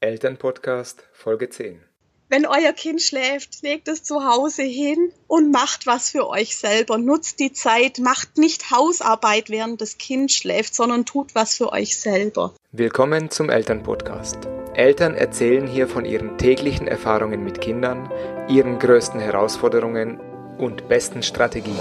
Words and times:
Elternpodcast 0.00 1.02
Folge 1.12 1.48
10. 1.48 1.80
Wenn 2.28 2.46
euer 2.46 2.72
Kind 2.72 3.02
schläft, 3.02 3.62
legt 3.62 3.88
es 3.88 4.04
zu 4.04 4.24
Hause 4.24 4.62
hin 4.62 5.12
und 5.26 5.50
macht 5.50 5.88
was 5.88 6.10
für 6.10 6.28
euch 6.28 6.56
selber. 6.56 6.98
Nutzt 6.98 7.40
die 7.40 7.52
Zeit, 7.52 7.98
macht 7.98 8.38
nicht 8.38 8.70
Hausarbeit, 8.70 9.50
während 9.50 9.80
das 9.80 9.98
Kind 9.98 10.30
schläft, 10.30 10.76
sondern 10.76 11.04
tut 11.04 11.34
was 11.34 11.56
für 11.56 11.72
euch 11.72 11.98
selber. 11.98 12.54
Willkommen 12.70 13.30
zum 13.30 13.50
Elternpodcast. 13.50 14.38
Eltern 14.74 15.16
erzählen 15.16 15.66
hier 15.66 15.88
von 15.88 16.04
ihren 16.04 16.38
täglichen 16.38 16.86
Erfahrungen 16.86 17.42
mit 17.42 17.60
Kindern, 17.60 18.08
ihren 18.48 18.78
größten 18.78 19.18
Herausforderungen 19.18 20.20
und 20.58 20.88
besten 20.88 21.24
Strategien. 21.24 21.74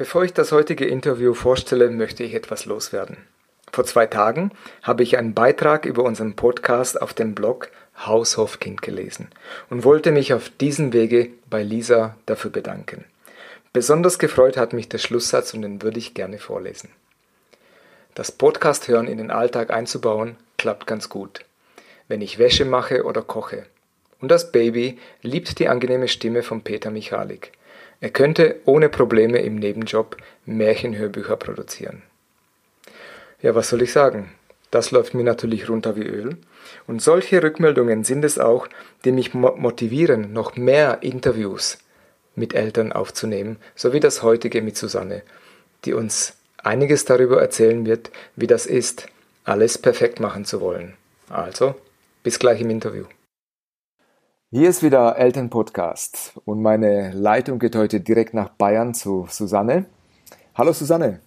Bevor 0.00 0.24
ich 0.24 0.32
das 0.32 0.50
heutige 0.50 0.86
Interview 0.86 1.34
vorstelle, 1.34 1.90
möchte 1.90 2.24
ich 2.24 2.32
etwas 2.32 2.64
loswerden. 2.64 3.18
Vor 3.70 3.84
zwei 3.84 4.06
Tagen 4.06 4.50
habe 4.82 5.02
ich 5.02 5.18
einen 5.18 5.34
Beitrag 5.34 5.84
über 5.84 6.04
unseren 6.04 6.36
Podcast 6.36 7.02
auf 7.02 7.12
dem 7.12 7.34
Blog 7.34 7.68
Haus 8.06 8.38
Hofkind 8.38 8.80
gelesen 8.80 9.28
und 9.68 9.84
wollte 9.84 10.10
mich 10.10 10.32
auf 10.32 10.48
diesem 10.58 10.94
Wege 10.94 11.28
bei 11.50 11.62
Lisa 11.62 12.16
dafür 12.24 12.50
bedanken. 12.50 13.04
Besonders 13.74 14.18
gefreut 14.18 14.56
hat 14.56 14.72
mich 14.72 14.88
der 14.88 14.96
Schlusssatz 14.96 15.52
und 15.52 15.60
den 15.60 15.82
würde 15.82 15.98
ich 15.98 16.14
gerne 16.14 16.38
vorlesen. 16.38 16.88
Das 18.14 18.32
Podcast 18.32 18.88
hören 18.88 19.06
in 19.06 19.18
den 19.18 19.30
Alltag 19.30 19.68
einzubauen 19.68 20.36
klappt 20.56 20.86
ganz 20.86 21.10
gut, 21.10 21.44
wenn 22.08 22.22
ich 22.22 22.38
Wäsche 22.38 22.64
mache 22.64 23.04
oder 23.04 23.20
koche. 23.20 23.66
Und 24.18 24.30
das 24.30 24.50
Baby 24.50 24.98
liebt 25.20 25.58
die 25.58 25.68
angenehme 25.68 26.08
Stimme 26.08 26.42
von 26.42 26.62
Peter 26.62 26.90
Michalik. 26.90 27.52
Er 28.00 28.10
könnte 28.10 28.56
ohne 28.64 28.88
Probleme 28.88 29.40
im 29.40 29.56
Nebenjob 29.56 30.16
Märchenhörbücher 30.46 31.36
produzieren. 31.36 32.02
Ja, 33.42 33.54
was 33.54 33.68
soll 33.68 33.82
ich 33.82 33.92
sagen? 33.92 34.32
Das 34.70 34.90
läuft 34.90 35.14
mir 35.14 35.24
natürlich 35.24 35.68
runter 35.68 35.96
wie 35.96 36.06
Öl. 36.06 36.36
Und 36.86 37.02
solche 37.02 37.42
Rückmeldungen 37.42 38.04
sind 38.04 38.24
es 38.24 38.38
auch, 38.38 38.68
die 39.04 39.12
mich 39.12 39.34
motivieren, 39.34 40.32
noch 40.32 40.56
mehr 40.56 41.02
Interviews 41.02 41.78
mit 42.36 42.54
Eltern 42.54 42.92
aufzunehmen, 42.92 43.58
so 43.74 43.92
wie 43.92 44.00
das 44.00 44.22
heutige 44.22 44.62
mit 44.62 44.76
Susanne, 44.76 45.22
die 45.84 45.92
uns 45.92 46.34
einiges 46.58 47.04
darüber 47.04 47.40
erzählen 47.40 47.84
wird, 47.84 48.10
wie 48.36 48.46
das 48.46 48.66
ist, 48.66 49.06
alles 49.44 49.78
perfekt 49.78 50.20
machen 50.20 50.44
zu 50.44 50.60
wollen. 50.60 50.94
Also, 51.28 51.74
bis 52.22 52.38
gleich 52.38 52.60
im 52.60 52.70
Interview. 52.70 53.04
Hier 54.52 54.68
ist 54.68 54.82
wieder 54.82 55.16
Elternpodcast 55.16 56.32
und 56.44 56.60
meine 56.60 57.12
Leitung 57.12 57.60
geht 57.60 57.76
heute 57.76 58.00
direkt 58.00 58.34
nach 58.34 58.48
Bayern 58.48 58.94
zu 58.94 59.28
Susanne. 59.30 59.84
Hallo 60.56 60.72
Susanne. 60.72 61.20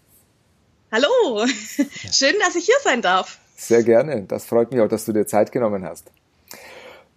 Hallo, 0.92 1.48
schön, 2.12 2.36
dass 2.42 2.58
ich 2.58 2.66
hier 2.66 2.76
sein 2.84 3.02
darf. 3.02 3.38
Sehr 3.56 3.82
gerne, 3.84 4.24
das 4.24 4.44
freut 4.44 4.74
mich 4.74 4.82
auch, 4.82 4.90
dass 4.90 5.06
du 5.06 5.14
dir 5.14 5.26
Zeit 5.26 5.54
genommen 5.54 5.86
hast. 5.86 6.12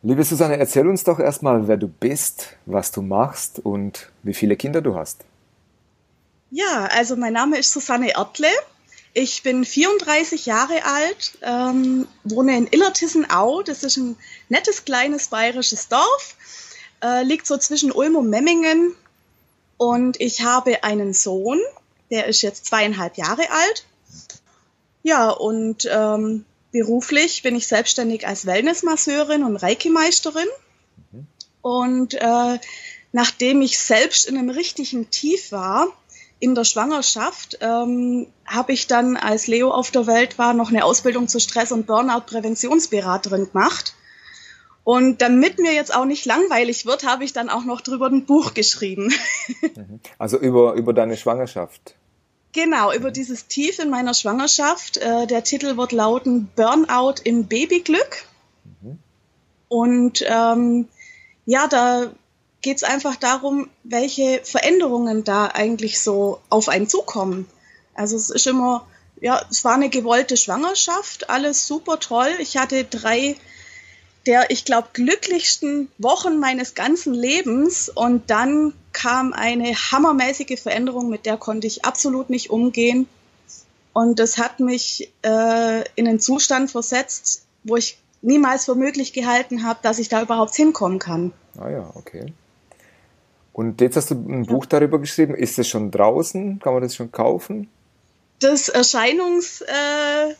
Liebe 0.05 0.23
Susanne, 0.23 0.59
erzähl 0.59 0.87
uns 0.87 1.03
doch 1.03 1.19
erstmal, 1.19 1.67
wer 1.67 1.77
du 1.77 1.89
bist, 1.89 2.57
was 2.67 2.93
du 2.93 3.03
machst 3.03 3.59
und 3.59 4.09
wie 4.23 4.35
viele 4.35 4.55
Kinder 4.55 4.83
du 4.83 4.95
hast. 4.95 5.25
Ja, 6.53 6.89
also 6.93 7.17
mein 7.17 7.33
Name 7.33 7.59
ist 7.59 7.73
Susanne 7.73 8.11
Ertle. 8.11 8.47
Ich 9.19 9.43
bin 9.43 9.65
34 9.65 10.45
Jahre 10.45 10.85
alt, 10.85 11.39
ähm, 11.41 12.07
wohne 12.25 12.55
in 12.59 12.69
Illertissenau. 12.71 13.63
Das 13.63 13.83
ist 13.83 13.97
ein 13.97 14.15
nettes 14.51 14.85
kleines 14.85 15.29
bayerisches 15.29 15.89
Dorf, 15.89 16.35
äh, 17.03 17.23
liegt 17.23 17.47
so 17.47 17.57
zwischen 17.57 17.93
Ulm 17.93 18.17
und 18.17 18.29
Memmingen. 18.29 18.95
Und 19.79 20.21
ich 20.21 20.43
habe 20.43 20.85
einen 20.85 21.15
Sohn, 21.15 21.59
der 22.11 22.27
ist 22.27 22.43
jetzt 22.43 22.67
zweieinhalb 22.67 23.17
Jahre 23.17 23.51
alt. 23.51 23.87
Ja, 25.03 25.31
und 25.31 25.89
ähm, 25.91 26.45
beruflich 26.71 27.43
bin 27.43 27.57
ich 27.57 27.69
selbstständig 27.69 28.27
als 28.27 28.45
Wellnessmasseurin 28.45 29.45
und 29.45 29.57
Reiki-Meisterin. 29.57 30.49
Mhm. 31.13 31.27
Und 31.63 32.13
äh, 32.13 32.59
nachdem 33.13 33.63
ich 33.63 33.79
selbst 33.79 34.27
in 34.27 34.37
einem 34.37 34.51
richtigen 34.51 35.09
Tief 35.09 35.53
war, 35.53 35.89
in 36.39 36.55
der 36.55 36.65
Schwangerschaft 36.65 37.59
ähm, 37.61 38.27
habe 38.47 38.73
ich 38.73 38.87
dann, 38.87 39.17
als 39.17 39.47
Leo 39.47 39.71
auf 39.71 39.91
der 39.91 40.07
Welt 40.07 40.39
war, 40.39 40.53
noch 40.53 40.69
eine 40.69 40.85
Ausbildung 40.85 41.29
zur 41.29 41.41
Stress- 41.41 41.73
und 41.73 41.87
Burnout-Präventionsberaterin 41.87 43.47
gemacht. 43.53 43.95
Und 44.85 45.21
damit 45.21 45.59
mir 45.59 45.73
jetzt 45.73 45.95
auch 45.95 46.05
nicht 46.05 46.27
langweilig 46.27 46.87
wird, 46.87 47.05
habe 47.05 47.25
ich 47.25 47.33
dann 47.33 47.49
auch 47.49 47.65
noch 47.65 47.81
drüber 47.81 48.07
ein 48.07 48.25
Buch 48.25 48.55
geschrieben. 48.55 49.13
Mhm. 49.77 50.01
Also 50.19 50.39
über, 50.39 50.75
über 50.75 50.93
deine 50.93 51.17
Schwangerschaft. 51.17 51.97
Genau, 52.53 52.93
über 52.93 53.11
dieses 53.11 53.47
Tief 53.47 53.79
in 53.79 53.91
meiner 53.91 54.15
Schwangerschaft. 54.15 54.97
Äh, 54.97 55.27
der 55.27 55.45
Titel 55.45 55.77
wird 55.77 55.93
lauten 55.93 56.49
Burnout 56.57 57.17
im 57.25 57.47
Babyglück. 57.47 58.25
Mhm. 58.81 58.99
Und 59.69 60.25
ähm, 60.27 60.89
ja, 61.45 61.67
da 61.69 62.11
geht 62.63 62.79
es 62.79 62.83
einfach 62.83 63.17
darum, 63.17 63.69
welche 63.85 64.41
Veränderungen 64.45 65.25
da 65.25 65.47
eigentlich 65.47 66.01
so 66.01 66.41
auf 66.49 66.69
einen 66.69 66.89
zukommen. 66.89 67.49
Also 67.95 68.17
es 68.17 68.31
ist 68.31 68.47
immer, 68.47 68.87
ja, 69.21 69.41
es 69.51 69.65
war 69.65 69.75
eine 69.75 69.89
gewollte 69.89 70.37
Schwangerschaft, 70.37 71.31
alles 71.31 71.67
super 71.67 72.01
toll. 72.01 72.29
Ich 72.39 72.57
hatte 72.57 72.85
drei 72.85 73.37
der, 74.27 74.51
ich 74.51 74.65
glaube, 74.65 74.89
glücklichsten 74.93 75.89
Wochen 75.99 76.39
meines 76.39 76.75
ganzen 76.75 77.15
Lebens 77.15 77.89
und 77.89 78.29
dann 78.31 78.75
kam 78.93 79.33
eine 79.33 79.73
hammermäßige 79.75 80.61
Veränderung, 80.61 81.09
mit 81.09 81.27
der 81.27 81.37
konnte 81.37 81.67
ich 81.67 81.85
absolut 81.85 82.29
nicht 82.29 82.51
umgehen. 82.51 83.09
Und 83.93 84.19
das 84.19 84.37
hat 84.37 84.61
mich 84.61 85.13
äh, 85.23 85.85
in 85.95 86.09
einen 86.09 86.21
Zustand 86.21 86.71
versetzt, 86.71 87.47
wo 87.65 87.77
ich 87.77 87.99
niemals 88.21 88.65
für 88.65 88.75
möglich 88.75 89.13
gehalten 89.13 89.65
habe, 89.65 89.79
dass 89.83 89.99
ich 89.99 90.09
da 90.09 90.23
überhaupt 90.23 90.55
hinkommen 90.55 90.99
kann. 90.99 91.33
Ah 91.59 91.71
ja, 91.71 91.91
okay. 91.95 92.33
Und 93.57 93.81
jetzt 93.81 93.97
hast 93.97 94.11
du 94.11 94.15
ein 94.17 94.45
Buch 94.45 94.67
darüber 94.67 94.99
geschrieben. 94.99 95.35
Ist 95.35 95.59
es 95.59 95.67
schon 95.67 95.91
draußen? 95.91 96.59
Kann 96.59 96.75
man 96.75 96.83
das 96.83 96.95
schon 96.95 97.11
kaufen? 97.11 97.71
Das 98.39 98.69
Erscheinungsdatum 98.69 100.37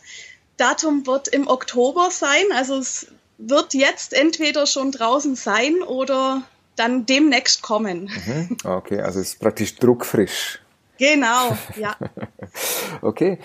wird 1.07 1.27
im 1.29 1.47
Oktober 1.47 2.09
sein. 2.11 2.43
Also 2.53 2.77
es 2.77 3.07
wird 3.39 3.73
jetzt 3.73 4.13
entweder 4.13 4.67
schon 4.67 4.91
draußen 4.91 5.35
sein 5.35 5.81
oder 5.81 6.43
dann 6.75 7.07
demnächst 7.07 7.63
kommen. 7.63 8.11
Mhm. 8.27 8.57
Okay, 8.63 9.01
also 9.01 9.19
es 9.19 9.29
ist 9.29 9.39
praktisch 9.39 9.75
druckfrisch. 9.77 10.59
Genau, 10.99 11.57
ja. 11.75 11.95
okay. 13.01 13.39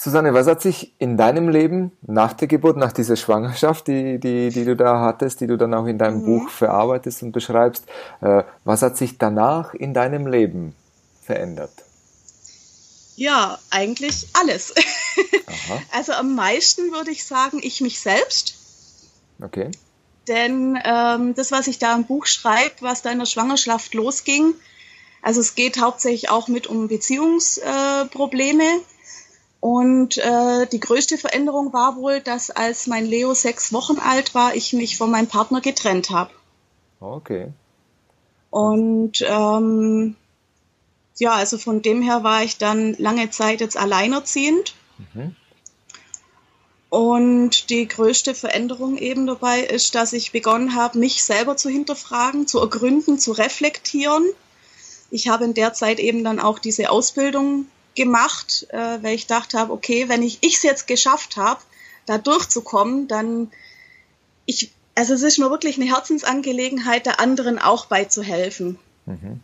Susanne, 0.00 0.32
was 0.32 0.46
hat 0.46 0.62
sich 0.62 0.94
in 0.98 1.16
deinem 1.16 1.48
Leben 1.48 1.90
nach 2.02 2.32
der 2.32 2.46
Geburt, 2.46 2.76
nach 2.76 2.92
dieser 2.92 3.16
Schwangerschaft, 3.16 3.88
die, 3.88 4.20
die, 4.20 4.50
die 4.50 4.64
du 4.64 4.76
da 4.76 5.00
hattest, 5.00 5.40
die 5.40 5.48
du 5.48 5.56
dann 5.56 5.74
auch 5.74 5.86
in 5.86 5.98
deinem 5.98 6.20
mhm. 6.20 6.26
Buch 6.26 6.50
verarbeitest 6.50 7.24
und 7.24 7.32
beschreibst, 7.32 7.84
äh, 8.20 8.44
was 8.62 8.82
hat 8.82 8.96
sich 8.96 9.18
danach 9.18 9.74
in 9.74 9.94
deinem 9.94 10.28
Leben 10.28 10.76
verändert? 11.20 11.72
Ja, 13.16 13.58
eigentlich 13.70 14.28
alles. 14.34 14.72
also 15.92 16.12
am 16.12 16.36
meisten 16.36 16.92
würde 16.92 17.10
ich 17.10 17.24
sagen, 17.24 17.58
ich 17.60 17.80
mich 17.80 17.98
selbst. 17.98 18.54
Okay. 19.42 19.72
Denn 20.28 20.78
ähm, 20.84 21.34
das, 21.34 21.50
was 21.50 21.66
ich 21.66 21.80
da 21.80 21.96
im 21.96 22.04
Buch 22.04 22.26
schreibe, 22.26 22.76
was 22.82 23.02
da 23.02 23.10
in 23.10 23.18
der 23.18 23.26
Schwangerschaft 23.26 23.94
losging, 23.94 24.54
also 25.22 25.40
es 25.40 25.56
geht 25.56 25.80
hauptsächlich 25.80 26.30
auch 26.30 26.46
mit 26.46 26.68
um 26.68 26.86
Beziehungsprobleme. 26.86 28.62
Äh, 28.62 28.80
und 29.60 30.18
äh, 30.18 30.66
die 30.66 30.80
größte 30.80 31.18
Veränderung 31.18 31.72
war 31.72 31.96
wohl, 31.96 32.20
dass 32.20 32.50
als 32.50 32.86
mein 32.86 33.06
Leo 33.06 33.34
sechs 33.34 33.72
Wochen 33.72 33.98
alt 33.98 34.34
war, 34.34 34.54
ich 34.54 34.72
mich 34.72 34.96
von 34.96 35.10
meinem 35.10 35.26
Partner 35.26 35.60
getrennt 35.60 36.10
habe. 36.10 36.30
Okay. 37.00 37.48
Und 38.50 39.24
ähm, 39.26 40.16
ja, 41.18 41.32
also 41.32 41.58
von 41.58 41.82
dem 41.82 42.02
her 42.02 42.22
war 42.22 42.44
ich 42.44 42.58
dann 42.58 42.94
lange 42.94 43.30
Zeit 43.30 43.60
jetzt 43.60 43.76
alleinerziehend. 43.76 44.74
Mhm. 45.12 45.34
Und 46.90 47.68
die 47.68 47.86
größte 47.86 48.34
Veränderung 48.34 48.96
eben 48.96 49.26
dabei 49.26 49.60
ist, 49.60 49.94
dass 49.94 50.12
ich 50.12 50.32
begonnen 50.32 50.74
habe, 50.74 50.98
mich 50.98 51.22
selber 51.22 51.56
zu 51.56 51.68
hinterfragen, 51.68 52.46
zu 52.46 52.60
ergründen, 52.60 53.18
zu 53.18 53.32
reflektieren. 53.32 54.24
Ich 55.10 55.28
habe 55.28 55.44
in 55.44 55.54
der 55.54 55.74
Zeit 55.74 55.98
eben 55.98 56.24
dann 56.24 56.38
auch 56.38 56.58
diese 56.58 56.90
Ausbildung 56.90 57.66
gemacht, 57.98 58.66
äh, 58.70 59.02
weil 59.02 59.14
ich 59.14 59.26
dachte 59.26 59.58
habe, 59.58 59.72
okay, 59.72 60.08
wenn 60.08 60.22
ich 60.22 60.38
es 60.42 60.62
jetzt 60.62 60.86
geschafft 60.86 61.36
habe, 61.36 61.60
da 62.06 62.16
durchzukommen, 62.16 63.08
dann 63.08 63.50
ich, 64.46 64.72
also 64.94 65.12
es 65.12 65.22
ist 65.22 65.38
mir 65.38 65.50
wirklich 65.50 65.76
eine 65.76 65.90
Herzensangelegenheit, 65.94 67.04
der 67.04 67.20
anderen 67.20 67.58
auch 67.58 67.86
beizuhelfen. 67.86 68.78
Mhm. 69.04 69.40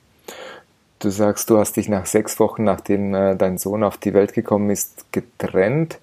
Du 1.01 1.11
sagst, 1.11 1.51
du 1.51 1.59
hast 1.59 1.77
dich 1.77 1.89
nach 1.91 2.06
sechs 2.06 2.41
Wochen, 2.41 2.65
nachdem 2.65 3.15
äh, 3.15 3.37
dein 3.37 3.59
Sohn 3.59 3.85
auf 3.85 3.99
die 3.99 4.15
Welt 4.15 4.33
gekommen 4.33 4.71
ist, 4.71 5.05
getrennt. 5.12 5.99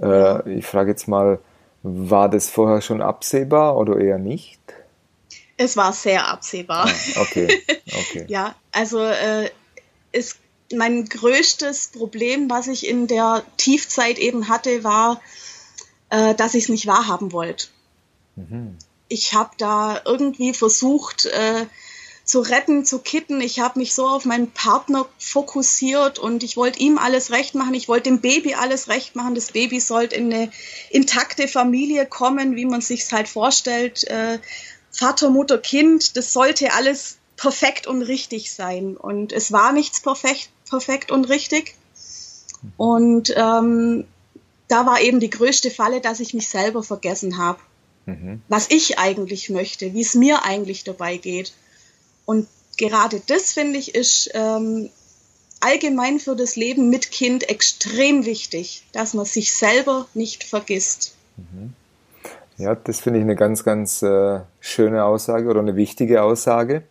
Äh, 0.00 0.58
ich 0.58 0.64
frage 0.64 0.92
jetzt 0.92 1.08
mal, 1.08 1.40
war 1.82 2.30
das 2.30 2.48
vorher 2.48 2.80
schon 2.80 3.02
absehbar 3.02 3.76
oder 3.76 3.98
eher 3.98 4.18
nicht? 4.18 4.60
Es 5.58 5.76
war 5.76 5.92
sehr 5.92 6.26
absehbar. 6.28 6.88
Ah, 6.88 7.20
okay, 7.20 7.62
okay. 7.86 8.24
ja, 8.28 8.54
also 8.72 9.02
äh, 9.02 9.50
es, 10.12 10.36
mein 10.74 11.08
größtes 11.08 11.88
Problem, 11.88 12.50
was 12.50 12.66
ich 12.66 12.86
in 12.86 13.06
der 13.06 13.44
Tiefzeit 13.56 14.18
eben 14.18 14.48
hatte, 14.48 14.84
war, 14.84 15.20
äh, 16.10 16.34
dass 16.34 16.54
ich 16.54 16.64
es 16.64 16.68
nicht 16.68 16.86
wahrhaben 16.86 17.32
wollte. 17.32 17.68
Mhm. 18.36 18.76
Ich 19.08 19.34
habe 19.34 19.50
da 19.58 20.00
irgendwie 20.04 20.52
versucht, 20.52 21.26
äh, 21.26 21.66
zu 22.26 22.40
retten, 22.40 22.84
zu 22.84 22.98
kitten. 22.98 23.40
Ich 23.40 23.60
habe 23.60 23.78
mich 23.78 23.94
so 23.94 24.08
auf 24.08 24.24
meinen 24.24 24.50
Partner 24.50 25.06
fokussiert 25.16 26.18
und 26.18 26.42
ich 26.42 26.56
wollte 26.56 26.80
ihm 26.80 26.98
alles 26.98 27.30
recht 27.30 27.54
machen. 27.54 27.74
Ich 27.74 27.86
wollte 27.86 28.10
dem 28.10 28.20
Baby 28.20 28.54
alles 28.54 28.88
recht 28.88 29.14
machen. 29.14 29.36
Das 29.36 29.52
Baby 29.52 29.78
sollte 29.78 30.16
in 30.16 30.34
eine 30.34 30.50
intakte 30.90 31.46
Familie 31.46 32.04
kommen, 32.04 32.56
wie 32.56 32.66
man 32.66 32.80
sich 32.80 33.10
halt 33.12 33.28
vorstellt. 33.28 34.04
Äh, 34.08 34.40
Vater, 34.90 35.30
Mutter, 35.30 35.58
Kind, 35.58 36.16
das 36.16 36.32
sollte 36.32 36.72
alles 36.72 37.18
perfekt 37.36 37.86
und 37.86 38.02
richtig 38.02 38.50
sein. 38.52 38.96
Und 38.96 39.32
es 39.32 39.52
war 39.52 39.72
nichts 39.72 40.00
perfekt, 40.00 40.48
perfekt 40.68 41.10
und 41.10 41.28
richtig. 41.28 41.74
Und 42.76 43.32
ähm, 43.36 44.04
da 44.68 44.86
war 44.86 45.00
eben 45.00 45.20
die 45.20 45.30
größte 45.30 45.70
Falle, 45.70 46.00
dass 46.00 46.20
ich 46.20 46.34
mich 46.34 46.48
selber 46.48 46.82
vergessen 46.82 47.38
habe. 47.38 47.58
Mhm. 48.06 48.42
Was 48.48 48.70
ich 48.70 48.98
eigentlich 48.98 49.50
möchte, 49.50 49.94
wie 49.94 50.00
es 50.00 50.14
mir 50.14 50.44
eigentlich 50.44 50.84
dabei 50.84 51.16
geht. 51.16 51.52
Und 52.24 52.48
gerade 52.76 53.20
das, 53.26 53.52
finde 53.52 53.78
ich, 53.78 53.94
ist 53.94 54.30
ähm, 54.34 54.90
allgemein 55.60 56.20
für 56.20 56.36
das 56.36 56.56
Leben 56.56 56.90
mit 56.90 57.10
Kind 57.10 57.48
extrem 57.48 58.24
wichtig, 58.24 58.84
dass 58.92 59.14
man 59.14 59.24
sich 59.24 59.54
selber 59.54 60.06
nicht 60.14 60.44
vergisst. 60.44 61.14
Mhm. 61.36 61.72
Ja, 62.58 62.74
das 62.74 63.00
finde 63.00 63.18
ich 63.18 63.24
eine 63.24 63.36
ganz, 63.36 63.64
ganz 63.64 64.02
äh, 64.02 64.40
schöne 64.60 65.04
Aussage 65.04 65.48
oder 65.48 65.60
eine 65.60 65.76
wichtige 65.76 66.22
Aussage. 66.22 66.84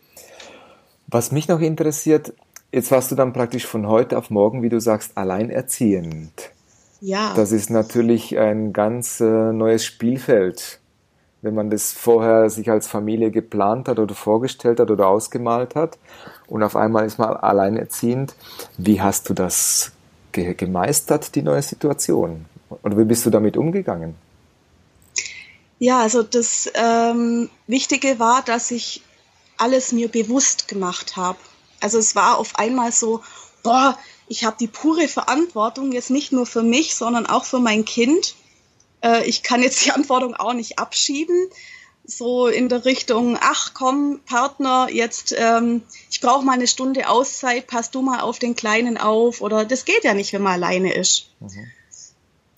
Was 1.07 1.31
mich 1.31 1.47
noch 1.47 1.59
interessiert, 1.59 2.33
jetzt 2.75 2.91
warst 2.91 3.11
du 3.11 3.15
dann 3.15 3.33
praktisch 3.33 3.65
von 3.65 3.87
heute 3.87 4.17
auf 4.17 4.29
morgen, 4.29 4.61
wie 4.61 4.69
du 4.69 4.79
sagst, 4.79 5.17
alleinerziehend. 5.17 6.51
Ja. 7.01 7.33
Das 7.35 7.51
ist 7.51 7.69
natürlich 7.69 8.37
ein 8.37 8.73
ganz 8.73 9.19
äh, 9.19 9.51
neues 9.51 9.83
Spielfeld 9.83 10.79
wenn 11.45 11.53
man 11.53 11.69
das 11.69 11.93
vorher 11.93 12.49
sich 12.49 12.71
als 12.71 12.87
Familie 12.87 13.29
geplant 13.29 13.87
hat 13.87 13.99
oder 13.99 14.15
vorgestellt 14.15 14.79
hat 14.79 14.89
oder 14.89 15.07
ausgemalt 15.07 15.75
hat 15.75 15.99
und 16.47 16.63
auf 16.63 16.75
einmal 16.75 17.05
ist 17.05 17.19
man 17.19 17.37
alleinerziehend. 17.37 18.33
Wie 18.77 18.99
hast 18.99 19.29
du 19.29 19.35
das 19.35 19.91
ge 20.31 20.55
gemeistert, 20.55 21.35
die 21.35 21.43
neue 21.43 21.61
Situation? 21.61 22.45
Oder 22.81 22.97
wie 22.97 23.05
bist 23.05 23.27
du 23.27 23.29
damit 23.29 23.57
umgegangen? 23.57 24.15
Ja, 25.77 26.01
also 26.01 26.23
das 26.23 26.71
ähm, 26.73 27.49
Wichtige 27.67 28.17
war, 28.17 28.41
dass 28.41 28.71
ich 28.71 29.03
alles 29.57 29.91
mir 29.91 30.07
bewusst 30.07 30.67
gemacht 30.67 31.15
habe. 31.15 31.37
Also 31.79 31.97
es 31.97 32.15
war 32.15 32.37
auf 32.37 32.55
einmal 32.57 32.91
so, 32.91 33.21
boah, 33.63 33.97
ich 34.27 34.43
habe 34.43 34.57
die 34.59 34.67
pure 34.67 35.07
Verantwortung 35.07 35.91
jetzt 35.91 36.09
nicht 36.09 36.31
nur 36.31 36.45
für 36.45 36.63
mich, 36.63 36.95
sondern 36.95 37.25
auch 37.25 37.45
für 37.45 37.59
mein 37.59 37.85
Kind. 37.85 38.35
Äh, 39.01 39.25
ich 39.25 39.43
kann 39.43 39.61
jetzt 39.61 39.85
die 39.85 39.91
Antwortung 39.93 40.35
auch 40.35 40.53
nicht 40.53 40.79
abschieben. 40.79 41.49
So 42.07 42.47
in 42.47 42.69
der 42.69 42.85
Richtung, 42.85 43.37
ach 43.41 43.73
komm, 43.73 44.19
Partner, 44.27 44.89
jetzt, 44.91 45.33
ähm, 45.35 45.81
ich 46.11 46.21
brauche 46.21 46.45
mal 46.45 46.53
eine 46.53 46.67
Stunde 46.67 47.09
Auszeit, 47.09 47.65
pass 47.65 47.89
du 47.89 48.03
mal 48.03 48.19
auf 48.19 48.37
den 48.37 48.55
Kleinen 48.55 48.97
auf. 48.97 49.41
Oder 49.41 49.65
das 49.65 49.85
geht 49.85 50.03
ja 50.03 50.13
nicht, 50.13 50.31
wenn 50.31 50.43
man 50.43 50.53
alleine 50.53 50.93
ist. 50.93 51.31
Mhm. 51.39 51.71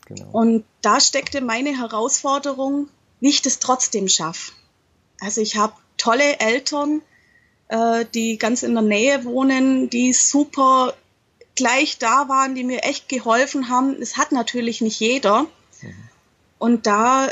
Genau. 0.05 0.29
Und 0.31 0.65
da 0.81 0.99
steckte 0.99 1.41
meine 1.41 1.77
Herausforderung, 1.77 2.89
wie 3.19 3.29
ich 3.29 3.41
das 3.41 3.59
trotzdem 3.59 4.07
schaffe. 4.07 4.53
Also 5.19 5.41
ich 5.41 5.57
habe 5.57 5.73
tolle 5.97 6.39
Eltern, 6.39 7.01
äh, 7.69 8.05
die 8.13 8.37
ganz 8.37 8.63
in 8.63 8.73
der 8.73 8.83
Nähe 8.83 9.25
wohnen, 9.25 9.89
die 9.89 10.13
super 10.13 10.93
gleich 11.55 11.97
da 11.97 12.29
waren, 12.29 12.55
die 12.55 12.63
mir 12.63 12.83
echt 12.83 13.09
geholfen 13.09 13.69
haben. 13.69 14.01
Es 14.01 14.17
hat 14.17 14.31
natürlich 14.31 14.81
nicht 14.81 14.99
jeder. 14.99 15.43
Mhm. 15.81 15.93
Und 16.59 16.87
da 16.87 17.29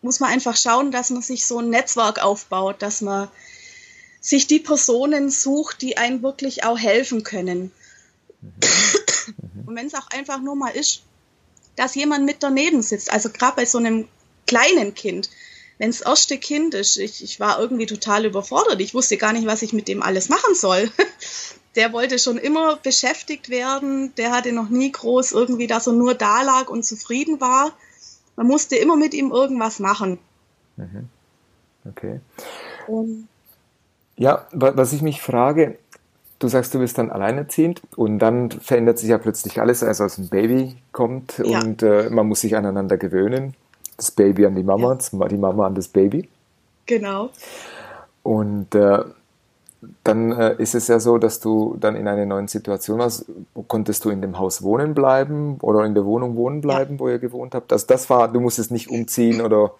muss 0.00 0.20
man 0.20 0.30
einfach 0.30 0.56
schauen, 0.56 0.90
dass 0.90 1.10
man 1.10 1.22
sich 1.22 1.46
so 1.46 1.58
ein 1.58 1.70
Netzwerk 1.70 2.22
aufbaut, 2.22 2.82
dass 2.82 3.00
man 3.02 3.28
sich 4.20 4.46
die 4.46 4.58
Personen 4.58 5.30
sucht, 5.30 5.82
die 5.82 5.96
einem 5.96 6.22
wirklich 6.22 6.64
auch 6.64 6.78
helfen 6.78 7.22
können. 7.22 7.72
Mhm. 8.40 9.64
Und 9.66 9.76
wenn 9.76 9.86
es 9.86 9.94
auch 9.94 10.08
einfach 10.10 10.40
nur 10.40 10.56
mal 10.56 10.70
ist, 10.70 11.02
dass 11.76 11.94
jemand 11.94 12.24
mit 12.24 12.42
daneben 12.42 12.82
sitzt, 12.82 13.12
also 13.12 13.30
gerade 13.30 13.56
bei 13.56 13.64
so 13.64 13.78
einem 13.78 14.08
kleinen 14.46 14.94
Kind, 14.94 15.30
wenn 15.82 15.90
das 15.90 16.00
erste 16.00 16.38
Kind 16.38 16.74
ist, 16.74 16.96
ich, 16.96 17.24
ich 17.24 17.40
war 17.40 17.58
irgendwie 17.58 17.86
total 17.86 18.24
überfordert, 18.24 18.80
ich 18.80 18.94
wusste 18.94 19.16
gar 19.16 19.32
nicht, 19.32 19.48
was 19.48 19.62
ich 19.62 19.72
mit 19.72 19.88
dem 19.88 20.00
alles 20.00 20.28
machen 20.28 20.54
soll. 20.54 20.88
Der 21.74 21.92
wollte 21.92 22.20
schon 22.20 22.38
immer 22.38 22.76
beschäftigt 22.76 23.48
werden, 23.48 24.12
der 24.18 24.30
hatte 24.30 24.52
noch 24.52 24.68
nie 24.68 24.92
groß 24.92 25.32
irgendwie, 25.32 25.66
dass 25.66 25.86
er 25.86 25.94
nur 25.94 26.12
da 26.12 26.42
lag 26.42 26.68
und 26.68 26.84
zufrieden 26.84 27.40
war. 27.40 27.72
Man 28.36 28.46
musste 28.46 28.76
immer 28.76 28.94
mit 28.94 29.14
ihm 29.14 29.30
irgendwas 29.30 29.78
machen. 29.78 30.18
Mhm. 30.76 31.08
Okay. 31.88 32.20
Und 32.86 33.26
ja, 34.18 34.46
was 34.52 34.92
ich 34.92 35.00
mich 35.00 35.22
frage, 35.22 35.78
du 36.40 36.48
sagst, 36.48 36.74
du 36.74 36.78
bist 36.78 36.98
dann 36.98 37.10
alleinerziehend 37.10 37.80
und 37.96 38.18
dann 38.18 38.50
verändert 38.50 38.98
sich 38.98 39.08
ja 39.08 39.16
plötzlich 39.16 39.62
alles, 39.62 39.82
als 39.82 40.02
aus 40.02 40.18
ein 40.18 40.28
Baby 40.28 40.76
kommt 40.92 41.38
ja. 41.42 41.58
und 41.58 41.82
äh, 41.82 42.10
man 42.10 42.28
muss 42.28 42.42
sich 42.42 42.54
aneinander 42.54 42.98
gewöhnen. 42.98 43.56
Das 44.02 44.10
Baby 44.10 44.46
an 44.46 44.56
die 44.56 44.64
Mama, 44.64 44.98
ja. 45.12 45.28
die 45.28 45.36
Mama 45.36 45.64
an 45.64 45.76
das 45.76 45.86
Baby. 45.86 46.28
Genau. 46.86 47.30
Und 48.24 48.74
äh, 48.74 48.98
dann 50.02 50.32
äh, 50.32 50.56
ist 50.58 50.74
es 50.74 50.88
ja 50.88 50.98
so, 50.98 51.18
dass 51.18 51.38
du 51.38 51.76
dann 51.78 51.94
in 51.94 52.08
einer 52.08 52.26
neuen 52.26 52.48
Situation 52.48 52.98
warst. 52.98 53.26
Konntest 53.68 54.04
du 54.04 54.10
in 54.10 54.20
dem 54.20 54.40
Haus 54.40 54.64
wohnen 54.64 54.94
bleiben 54.94 55.58
oder 55.60 55.84
in 55.84 55.94
der 55.94 56.04
Wohnung 56.04 56.34
wohnen 56.34 56.60
bleiben, 56.60 56.94
ja. 56.94 56.98
wo 56.98 57.08
ihr 57.08 57.20
gewohnt 57.20 57.54
habt? 57.54 57.72
Also 57.72 57.86
das 57.86 58.10
war, 58.10 58.26
du 58.26 58.40
musstest 58.40 58.72
nicht 58.72 58.90
umziehen 58.90 59.40
oder? 59.40 59.74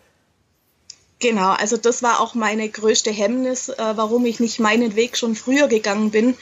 Genau, 1.19 1.51
also 1.51 1.77
das 1.77 2.05
war 2.05 2.21
auch 2.21 2.37
meine 2.37 2.69
größte 2.69 3.11
Hemmnis, 3.11 3.71
äh, 3.71 3.75
warum 3.97 4.25
ich 4.25 4.39
nicht 4.39 4.61
meinen 4.61 4.95
Weg 4.95 5.17
schon 5.17 5.35
früher 5.35 5.67
gegangen 5.67 6.13
bin, 6.13 6.37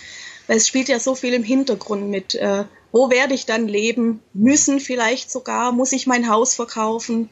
weil 0.49 0.59
es 0.59 0.69
spielt 0.69 0.91
ja 0.91 1.00
so 1.00 1.15
viel 1.15 1.32
im 1.32 1.44
Hintergrund 1.44 2.11
mit. 2.11 2.35
Äh, 2.35 2.65
wo 2.93 3.11
werde 3.11 3.35
ich 3.35 3.47
dann 3.47 3.69
leben 3.69 4.21
müssen 4.33 4.81
vielleicht 4.81 5.31
sogar? 5.31 5.73
Muss 5.73 5.93
ich 5.93 6.07
mein 6.07 6.29
Haus 6.29 6.55
verkaufen? 6.55 7.31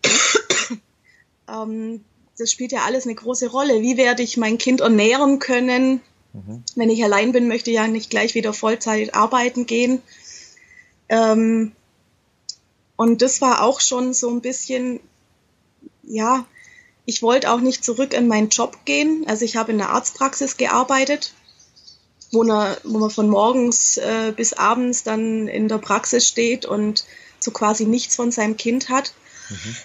Mhm. 0.00 0.80
ähm, 1.48 2.04
das 2.38 2.50
spielt 2.50 2.72
ja 2.72 2.82
alles 2.82 3.04
eine 3.04 3.14
große 3.14 3.48
Rolle. 3.48 3.82
Wie 3.82 3.96
werde 3.96 4.22
ich 4.22 4.36
mein 4.36 4.58
Kind 4.58 4.80
ernähren 4.80 5.38
können? 5.38 6.00
Mhm. 6.32 6.64
Wenn 6.74 6.90
ich 6.90 7.04
allein 7.04 7.32
bin, 7.32 7.48
möchte 7.48 7.70
ich 7.70 7.76
ja 7.76 7.86
nicht 7.86 8.10
gleich 8.10 8.34
wieder 8.34 8.52
Vollzeit 8.52 9.14
arbeiten 9.14 9.66
gehen. 9.66 10.02
Ähm, 11.08 11.72
und 12.96 13.22
das 13.22 13.40
war 13.40 13.62
auch 13.62 13.80
schon 13.80 14.14
so 14.14 14.30
ein 14.30 14.40
bisschen, 14.40 15.00
ja, 16.02 16.46
ich 17.06 17.22
wollte 17.22 17.52
auch 17.52 17.60
nicht 17.60 17.84
zurück 17.84 18.14
in 18.14 18.28
meinen 18.28 18.48
Job 18.48 18.84
gehen. 18.84 19.24
Also 19.26 19.44
ich 19.44 19.56
habe 19.56 19.72
in 19.72 19.78
der 19.78 19.90
Arztpraxis 19.90 20.56
gearbeitet, 20.56 21.34
wo, 22.34 22.42
ne, 22.42 22.76
wo 22.84 22.98
man 22.98 23.10
von 23.10 23.28
morgens 23.28 23.96
äh, 23.96 24.32
bis 24.36 24.52
abends 24.52 25.04
dann 25.04 25.48
in 25.48 25.68
der 25.68 25.78
Praxis 25.78 26.26
steht 26.28 26.66
und 26.66 27.04
so 27.40 27.50
quasi 27.50 27.86
nichts 27.86 28.16
von 28.16 28.30
seinem 28.30 28.56
Kind 28.56 28.88
hat. 28.88 29.14
Mhm. 29.50 29.76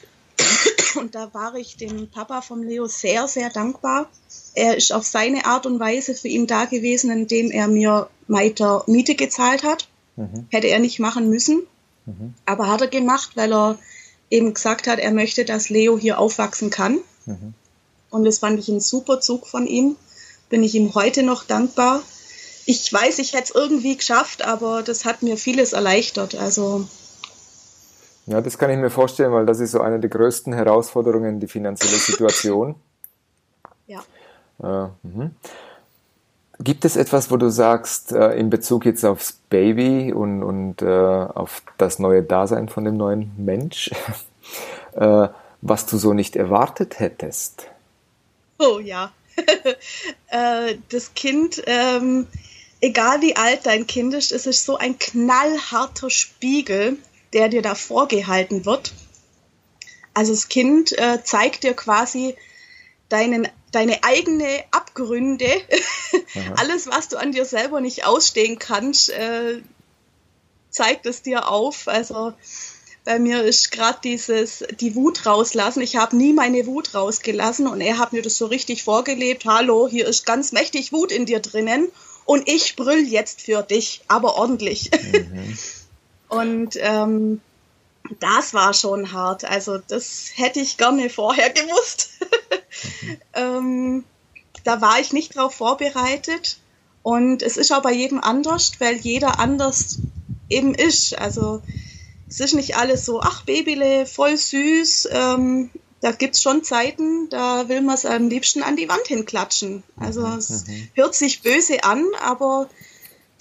Und 0.96 1.16
da 1.16 1.34
war 1.34 1.56
ich 1.56 1.78
dem 1.78 2.10
Papa 2.10 2.42
von 2.42 2.64
Leo 2.64 2.88
sehr, 2.88 3.28
sehr 3.28 3.50
dankbar. 3.50 4.10
Er 4.56 4.78
ist 4.78 4.92
auf 4.92 5.06
seine 5.06 5.46
Art 5.46 5.66
und 5.66 5.80
Weise 5.80 6.16
für 6.16 6.28
ihn 6.28 6.48
da 6.48 6.66
gewesen, 6.66 7.12
indem 7.12 7.52
er 7.52 7.68
mir 7.68 8.10
weiter 8.28 8.84
Miete 8.88 9.16
gezahlt 9.16 9.64
hat. 9.64 9.88
Mhm. 10.16 10.48
Hätte 10.50 10.68
er 10.68 10.80
nicht 10.80 11.00
machen 11.00 11.30
müssen. 11.30 11.62
Mhm. 12.06 12.34
Aber 12.46 12.68
hat 12.68 12.82
er 12.82 12.88
gemacht, 12.88 13.32
weil 13.36 13.54
er 13.54 13.78
eben 14.30 14.54
gesagt 14.54 14.88
hat, 14.88 15.00
er 15.00 15.12
möchte, 15.12 15.46
dass 15.46 15.70
Leo 15.70 15.98
hier 15.98 16.20
aufwachsen 16.20 16.70
kann. 16.70 17.00
Mhm. 17.26 17.54
Und 18.10 18.24
das 18.24 18.40
fand 18.40 18.60
ich 18.60 18.70
ein 18.70 18.80
super 18.80 19.22
Zug 19.22 19.48
von 19.48 19.68
ihm. 19.68 19.96
Bin 20.50 20.64
ich 20.64 20.74
ihm 20.74 20.96
heute 20.96 21.24
noch 21.24 21.44
dankbar. 21.44 22.02
Ich 22.72 22.94
weiß, 22.94 23.18
ich 23.18 23.34
hätte 23.34 23.46
es 23.46 23.56
irgendwie 23.56 23.98
geschafft, 23.98 24.46
aber 24.46 24.84
das 24.84 25.04
hat 25.04 25.24
mir 25.24 25.38
vieles 25.38 25.74
erleichtert. 25.74 26.36
Also 26.36 26.88
ja, 28.28 28.42
das 28.42 28.60
kann 28.60 28.70
ich 28.70 28.78
mir 28.78 28.92
vorstellen, 28.92 29.32
weil 29.32 29.48
das 29.48 29.60
ist 29.60 29.72
so 29.72 29.82
eine 29.82 30.00
der 30.00 30.12
größten 30.12 30.54
Herausforderungen, 30.54 31.40
die 31.40 31.48
finanzielle 31.48 31.98
Situation. 31.98 32.76
ja. 33.88 34.04
Äh, 34.62 34.90
mhm. 35.02 35.32
Gibt 36.60 36.86
es 36.86 36.96
etwas, 36.96 37.32
wo 37.32 37.38
du 37.38 37.50
sagst, 37.50 38.12
äh, 38.12 38.34
in 38.34 38.52
Bezug 38.52 38.86
jetzt 38.86 39.04
aufs 39.04 39.40
Baby 39.50 40.14
und, 40.14 40.44
und 40.44 40.84
äh, 40.84 40.86
auf 40.86 41.64
das 41.80 41.98
neue 41.98 42.22
Dasein 42.22 42.70
von 42.70 42.86
dem 42.86 42.98
neuen 42.98 43.32
Mensch, 43.38 43.90
äh, 44.94 45.28
was 45.62 45.88
du 45.88 45.98
so 45.98 46.14
nicht 46.14 46.36
erwartet 46.36 47.00
hättest? 47.00 47.66
Oh 48.60 48.78
ja. 48.78 49.12
Äh, 50.32 50.76
das 50.90 51.16
Kind, 51.16 51.64
ähm, 51.66 52.28
egal 52.82 53.22
wie 53.22 53.36
alt 53.36 53.66
dein 53.66 53.88
Kind 53.88 54.14
ist, 54.14 54.32
es 54.32 54.46
ist 54.46 54.66
so 54.66 54.78
ein 54.78 54.98
knallharter 54.98 56.10
Spiegel 56.10 56.98
der 57.34 57.50
dir 57.50 57.62
da 57.62 57.76
vorgehalten 57.76 58.66
wird. 58.66 58.94
Also 60.14 60.34
das 60.34 60.50
Kind 60.50 60.98
äh, 60.98 61.24
zeigt 61.24 61.64
dir 61.64 61.74
quasi 61.74 62.36
deinen 63.10 63.48
deine 63.72 64.04
eigene 64.04 64.64
Abgründe, 64.72 65.48
alles, 66.56 66.88
was 66.88 67.08
du 67.08 67.18
an 67.18 67.32
dir 67.32 67.46
selber 67.46 67.82
nicht 67.82 68.04
ausstehen 68.04 68.58
kannst, 68.58 69.12
äh, 69.12 69.62
zeigt 70.72 71.06
es 71.06 71.22
dir 71.22 71.48
auf. 71.48 71.88
Also 71.88 72.34
bei 73.06 73.20
mir 73.20 73.44
ist 73.44 73.72
gerade 73.72 74.00
dieses, 74.04 74.64
die 74.80 74.96
Wut 74.96 75.28
rauslassen. 75.28 75.84
Ich 75.84 75.98
habe 75.98 76.18
nie 76.18 76.34
meine 76.34 76.66
Wut 76.66 76.96
rausgelassen 76.96 77.68
und 77.68 77.80
er 77.80 78.00
hat 78.00 78.12
mir 78.12 78.24
das 78.24 78.40
so 78.40 78.48
richtig 78.48 78.84
vorgelebt. 78.84 79.46
Hallo, 79.46 79.88
hier 79.88 80.08
ist 80.08 80.26
ganz 80.26 80.52
mächtig 80.52 80.92
Wut 80.92 81.12
in 81.12 81.28
dir 81.28 81.40
drinnen 81.40 81.90
und 82.30 82.48
ich 82.48 82.76
brüll 82.76 83.08
jetzt 83.08 83.42
für 83.42 83.64
dich, 83.64 84.02
aber 84.08 84.36
ordentlich. 84.36 84.92
Mhm. 84.92 85.58
und 86.30 86.78
ähm, 86.80 87.42
das 88.20 88.54
war 88.54 88.76
schon 88.76 89.14
hart. 89.14 89.46
Also 89.46 89.80
das 89.80 90.34
hätte 90.36 90.60
ich 90.60 90.78
gerne 90.78 91.10
vorher 91.10 91.50
gewusst. 91.50 92.12
mhm. 93.02 93.18
ähm, 93.34 94.04
da 94.64 94.80
war 94.80 95.00
ich 95.00 95.12
nicht 95.12 95.36
drauf 95.36 95.56
vorbereitet. 95.56 96.60
Und 97.02 97.42
es 97.42 97.58
ist 97.58 97.72
auch 97.72 97.82
bei 97.82 97.94
jedem 97.94 98.24
anders, 98.24 98.74
weil 98.78 98.98
jeder 98.98 99.40
anders 99.40 99.98
eben 100.50 100.76
ist. 100.76 101.18
Also 101.18 101.64
es 102.28 102.40
ist 102.40 102.54
nicht 102.54 102.78
alles 102.78 103.06
so, 103.06 103.22
ach 103.22 103.44
Babyle, 103.46 104.06
voll 104.06 104.38
süß. 104.38 105.10
Ähm, 105.14 105.72
da 106.02 106.12
gibt 106.12 106.36
es 106.36 106.42
schon 106.42 106.64
Zeiten, 106.64 107.30
da 107.30 107.68
will 107.68 107.82
man 107.82 107.96
es 107.96 108.06
am 108.06 108.30
liebsten 108.30 108.64
an 108.64 108.76
die 108.76 108.88
Wand 108.88 109.08
hinklatschen. 109.08 109.84
Also 109.98 110.26
mhm, 110.26 110.38
es 110.38 110.68
mhm. 110.68 110.88
hört 110.94 111.16
sich 111.16 111.42
böse 111.42 111.84
an, 111.84 112.06
aber 112.22 112.70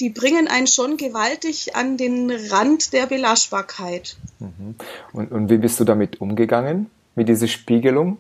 die 0.01 0.11
bringen 0.11 0.49
einen 0.49 0.67
schon 0.67 0.97
gewaltig 0.97 1.77
an 1.77 1.97
den 1.97 2.31
Rand 2.31 2.93
der 2.93 3.07
Belastbarkeit. 3.07 4.17
Mhm. 4.39 4.75
Und, 5.13 5.33
und 5.33 5.51
wie 5.51 5.59
bist 5.59 5.79
du 5.81 5.85
damit 5.85 6.21
umgegangen, 6.21 6.91
mit 7.15 7.29
dieser 7.29 7.49
Spiegelung? 7.49 8.19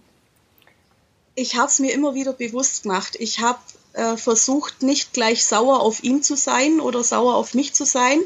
Ich 1.35 1.57
habe 1.57 1.69
es 1.69 1.79
mir 1.79 1.93
immer 1.93 2.15
wieder 2.15 2.33
bewusst 2.33 2.83
gemacht. 2.83 3.17
Ich 3.19 3.41
habe 3.41 3.61
äh, 3.93 4.17
versucht, 4.17 4.83
nicht 4.83 5.13
gleich 5.13 5.45
sauer 5.45 5.81
auf 5.81 6.03
ihn 6.03 6.23
zu 6.23 6.37
sein 6.37 6.81
oder 6.81 7.05
sauer 7.05 7.37
auf 7.37 7.55
mich 7.55 7.75
zu 7.75 7.85
sein, 7.85 8.21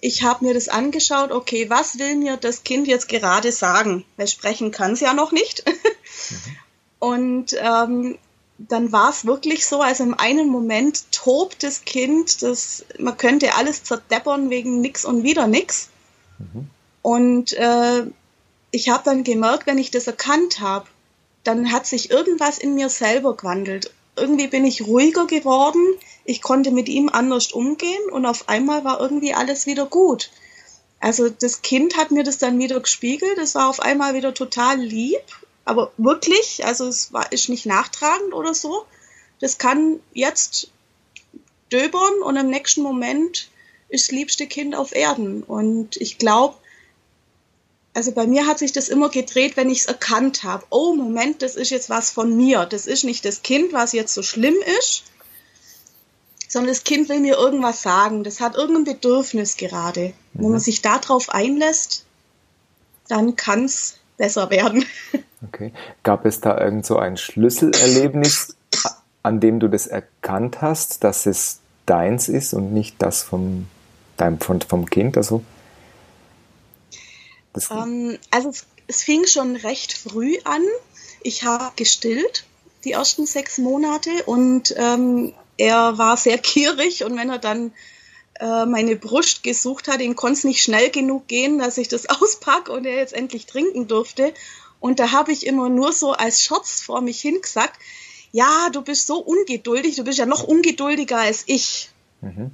ich 0.00 0.22
habe 0.22 0.44
mir 0.44 0.54
das 0.54 0.68
angeschaut, 0.68 1.32
okay, 1.32 1.68
was 1.70 1.98
will 1.98 2.16
mir 2.16 2.36
das 2.36 2.62
Kind 2.64 2.86
jetzt 2.86 3.08
gerade 3.08 3.52
sagen? 3.52 4.04
Weil 4.16 4.28
sprechen 4.28 4.70
kann 4.70 4.92
es 4.92 5.00
ja 5.00 5.14
noch 5.14 5.32
nicht. 5.32 5.64
mhm. 5.66 6.36
Und 7.00 7.56
ähm, 7.60 8.18
dann 8.58 8.90
war 8.90 9.10
es 9.10 9.24
wirklich 9.24 9.64
so, 9.64 9.80
also 9.82 10.02
im 10.02 10.14
einen 10.14 10.48
Moment 10.48 11.12
tobt 11.12 11.62
das 11.62 11.84
Kind, 11.84 12.42
das, 12.42 12.84
man 12.98 13.16
könnte 13.16 13.54
alles 13.54 13.84
zerdeppern 13.84 14.50
wegen 14.50 14.80
nix 14.80 15.04
und 15.04 15.22
wieder 15.22 15.46
nix. 15.46 15.90
Mhm. 16.38 16.68
Und 17.02 17.52
äh, 17.52 18.02
ich 18.72 18.88
habe 18.88 19.04
dann 19.04 19.22
gemerkt, 19.22 19.66
wenn 19.66 19.78
ich 19.78 19.92
das 19.92 20.08
erkannt 20.08 20.58
habe, 20.58 20.88
dann 21.44 21.70
hat 21.70 21.86
sich 21.86 22.10
irgendwas 22.10 22.58
in 22.58 22.74
mir 22.74 22.88
selber 22.88 23.36
gewandelt 23.36 23.92
irgendwie 24.18 24.48
bin 24.48 24.64
ich 24.64 24.86
ruhiger 24.86 25.26
geworden. 25.26 25.82
Ich 26.24 26.42
konnte 26.42 26.70
mit 26.70 26.88
ihm 26.88 27.08
anders 27.08 27.52
umgehen 27.52 28.10
und 28.10 28.26
auf 28.26 28.48
einmal 28.48 28.84
war 28.84 29.00
irgendwie 29.00 29.34
alles 29.34 29.66
wieder 29.66 29.86
gut. 29.86 30.30
Also 31.00 31.28
das 31.30 31.62
Kind 31.62 31.96
hat 31.96 32.10
mir 32.10 32.24
das 32.24 32.38
dann 32.38 32.58
wieder 32.58 32.80
gespiegelt. 32.80 33.38
Es 33.38 33.54
war 33.54 33.68
auf 33.68 33.80
einmal 33.80 34.14
wieder 34.14 34.34
total 34.34 34.78
lieb, 34.78 35.22
aber 35.64 35.92
wirklich, 35.96 36.64
also 36.64 36.86
es 36.86 37.12
war 37.12 37.30
ist 37.32 37.48
nicht 37.48 37.66
nachtragend 37.66 38.32
oder 38.34 38.54
so. 38.54 38.84
Das 39.40 39.58
kann 39.58 40.00
jetzt 40.12 40.70
döbern 41.70 42.22
und 42.22 42.36
im 42.36 42.50
nächsten 42.50 42.82
Moment 42.82 43.50
ist 43.88 44.08
das 44.08 44.12
liebste 44.12 44.46
Kind 44.46 44.74
auf 44.74 44.94
Erden. 44.94 45.42
Und 45.42 45.96
ich 45.98 46.18
glaube, 46.18 46.56
also 47.98 48.12
bei 48.12 48.28
mir 48.28 48.46
hat 48.46 48.60
sich 48.60 48.70
das 48.70 48.88
immer 48.88 49.08
gedreht, 49.08 49.56
wenn 49.56 49.70
ich 49.70 49.80
es 49.80 49.86
erkannt 49.86 50.44
habe. 50.44 50.64
Oh, 50.70 50.94
Moment, 50.94 51.42
das 51.42 51.56
ist 51.56 51.70
jetzt 51.70 51.90
was 51.90 52.10
von 52.10 52.36
mir. 52.36 52.64
Das 52.64 52.86
ist 52.86 53.02
nicht 53.02 53.24
das 53.24 53.42
Kind, 53.42 53.72
was 53.72 53.92
jetzt 53.92 54.14
so 54.14 54.22
schlimm 54.22 54.54
ist, 54.78 55.02
sondern 56.46 56.68
das 56.68 56.84
Kind 56.84 57.08
will 57.08 57.18
mir 57.18 57.36
irgendwas 57.36 57.82
sagen. 57.82 58.22
Das 58.22 58.38
hat 58.38 58.54
irgendein 58.54 58.84
Bedürfnis 58.84 59.56
gerade. 59.56 60.12
Mhm. 60.32 60.42
Wenn 60.44 60.50
man 60.52 60.60
sich 60.60 60.80
darauf 60.80 61.30
einlässt, 61.30 62.04
dann 63.08 63.34
kann 63.34 63.64
es 63.64 63.96
besser 64.16 64.48
werden. 64.50 64.84
Okay. 65.40 65.72
Gab 66.02 66.26
es 66.26 66.40
da 66.40 66.58
irgend 66.58 66.84
so 66.84 66.98
ein 66.98 67.16
Schlüsselerlebnis, 67.16 68.56
an 69.22 69.38
dem 69.38 69.60
du 69.60 69.68
das 69.68 69.86
erkannt 69.86 70.62
hast, 70.62 71.04
dass 71.04 71.26
es 71.26 71.60
deins 71.86 72.28
ist 72.28 72.54
und 72.54 72.72
nicht 72.72 73.00
das 73.00 73.22
vom, 73.22 73.68
dein, 74.16 74.40
vom, 74.40 74.60
vom 74.60 74.86
Kind? 74.86 75.16
Also 75.16 75.44
ähm, 77.70 78.18
also 78.30 78.50
es, 78.50 78.66
es, 78.86 79.02
fing 79.02 79.26
schon 79.26 79.56
recht 79.56 79.92
früh 79.92 80.38
an. 80.44 80.62
Ich 81.22 81.44
habe 81.44 81.72
gestillt 81.76 82.44
die 82.84 82.92
ersten 82.92 83.26
sechs 83.26 83.58
Monate 83.58 84.10
und 84.26 84.74
ähm, 84.76 85.34
er 85.56 85.98
war 85.98 86.16
sehr 86.16 86.38
gierig 86.38 87.04
und 87.04 87.16
wenn 87.16 87.30
er 87.30 87.38
dann 87.38 87.72
äh, 88.40 88.66
meine 88.66 88.96
Brust 88.96 89.42
gesucht 89.42 89.88
hat, 89.88 90.00
ihm 90.00 90.14
konnte 90.16 90.38
es 90.38 90.44
nicht 90.44 90.62
schnell 90.62 90.90
genug 90.90 91.26
gehen, 91.26 91.58
dass 91.58 91.78
ich 91.78 91.88
das 91.88 92.08
auspacke 92.20 92.72
und 92.72 92.84
er 92.84 92.96
jetzt 92.96 93.14
endlich 93.14 93.46
trinken 93.46 93.88
durfte. 93.88 94.32
Und 94.80 95.00
da 95.00 95.10
habe 95.10 95.32
ich 95.32 95.44
immer 95.44 95.68
nur 95.68 95.92
so 95.92 96.12
als 96.12 96.42
Scherz 96.42 96.80
vor 96.80 97.00
mich 97.00 97.20
hin 97.20 97.40
gesagt, 97.42 97.80
ja, 98.30 98.68
du 98.70 98.82
bist 98.82 99.06
so 99.06 99.18
ungeduldig, 99.18 99.96
du 99.96 100.04
bist 100.04 100.18
ja 100.18 100.26
noch 100.26 100.44
ungeduldiger 100.44 101.18
als 101.18 101.44
ich. 101.46 101.90
Mhm. 102.20 102.52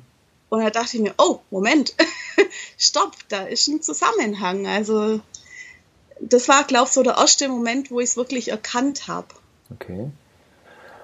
Und 0.49 0.61
da 0.61 0.71
dachte 0.71 0.97
ich 0.97 1.03
mir, 1.03 1.15
oh, 1.19 1.41
Moment, 1.51 1.95
stopp, 2.79 3.13
da 3.29 3.45
ist 3.45 3.67
ein 3.69 3.83
Zusammenhang. 3.83 4.67
Also 4.67 5.21
das 6.21 6.49
war, 6.49 6.65
glaube 6.65 6.87
ich, 6.87 6.93
so 6.93 7.03
der 7.03 7.17
erste 7.17 7.49
Moment, 7.49 7.91
wo 7.91 8.01
ich 8.01 8.11
es 8.11 8.17
wirklich 8.17 8.51
erkannt 8.51 9.09
habe. 9.09 9.29
Okay. 9.73 10.11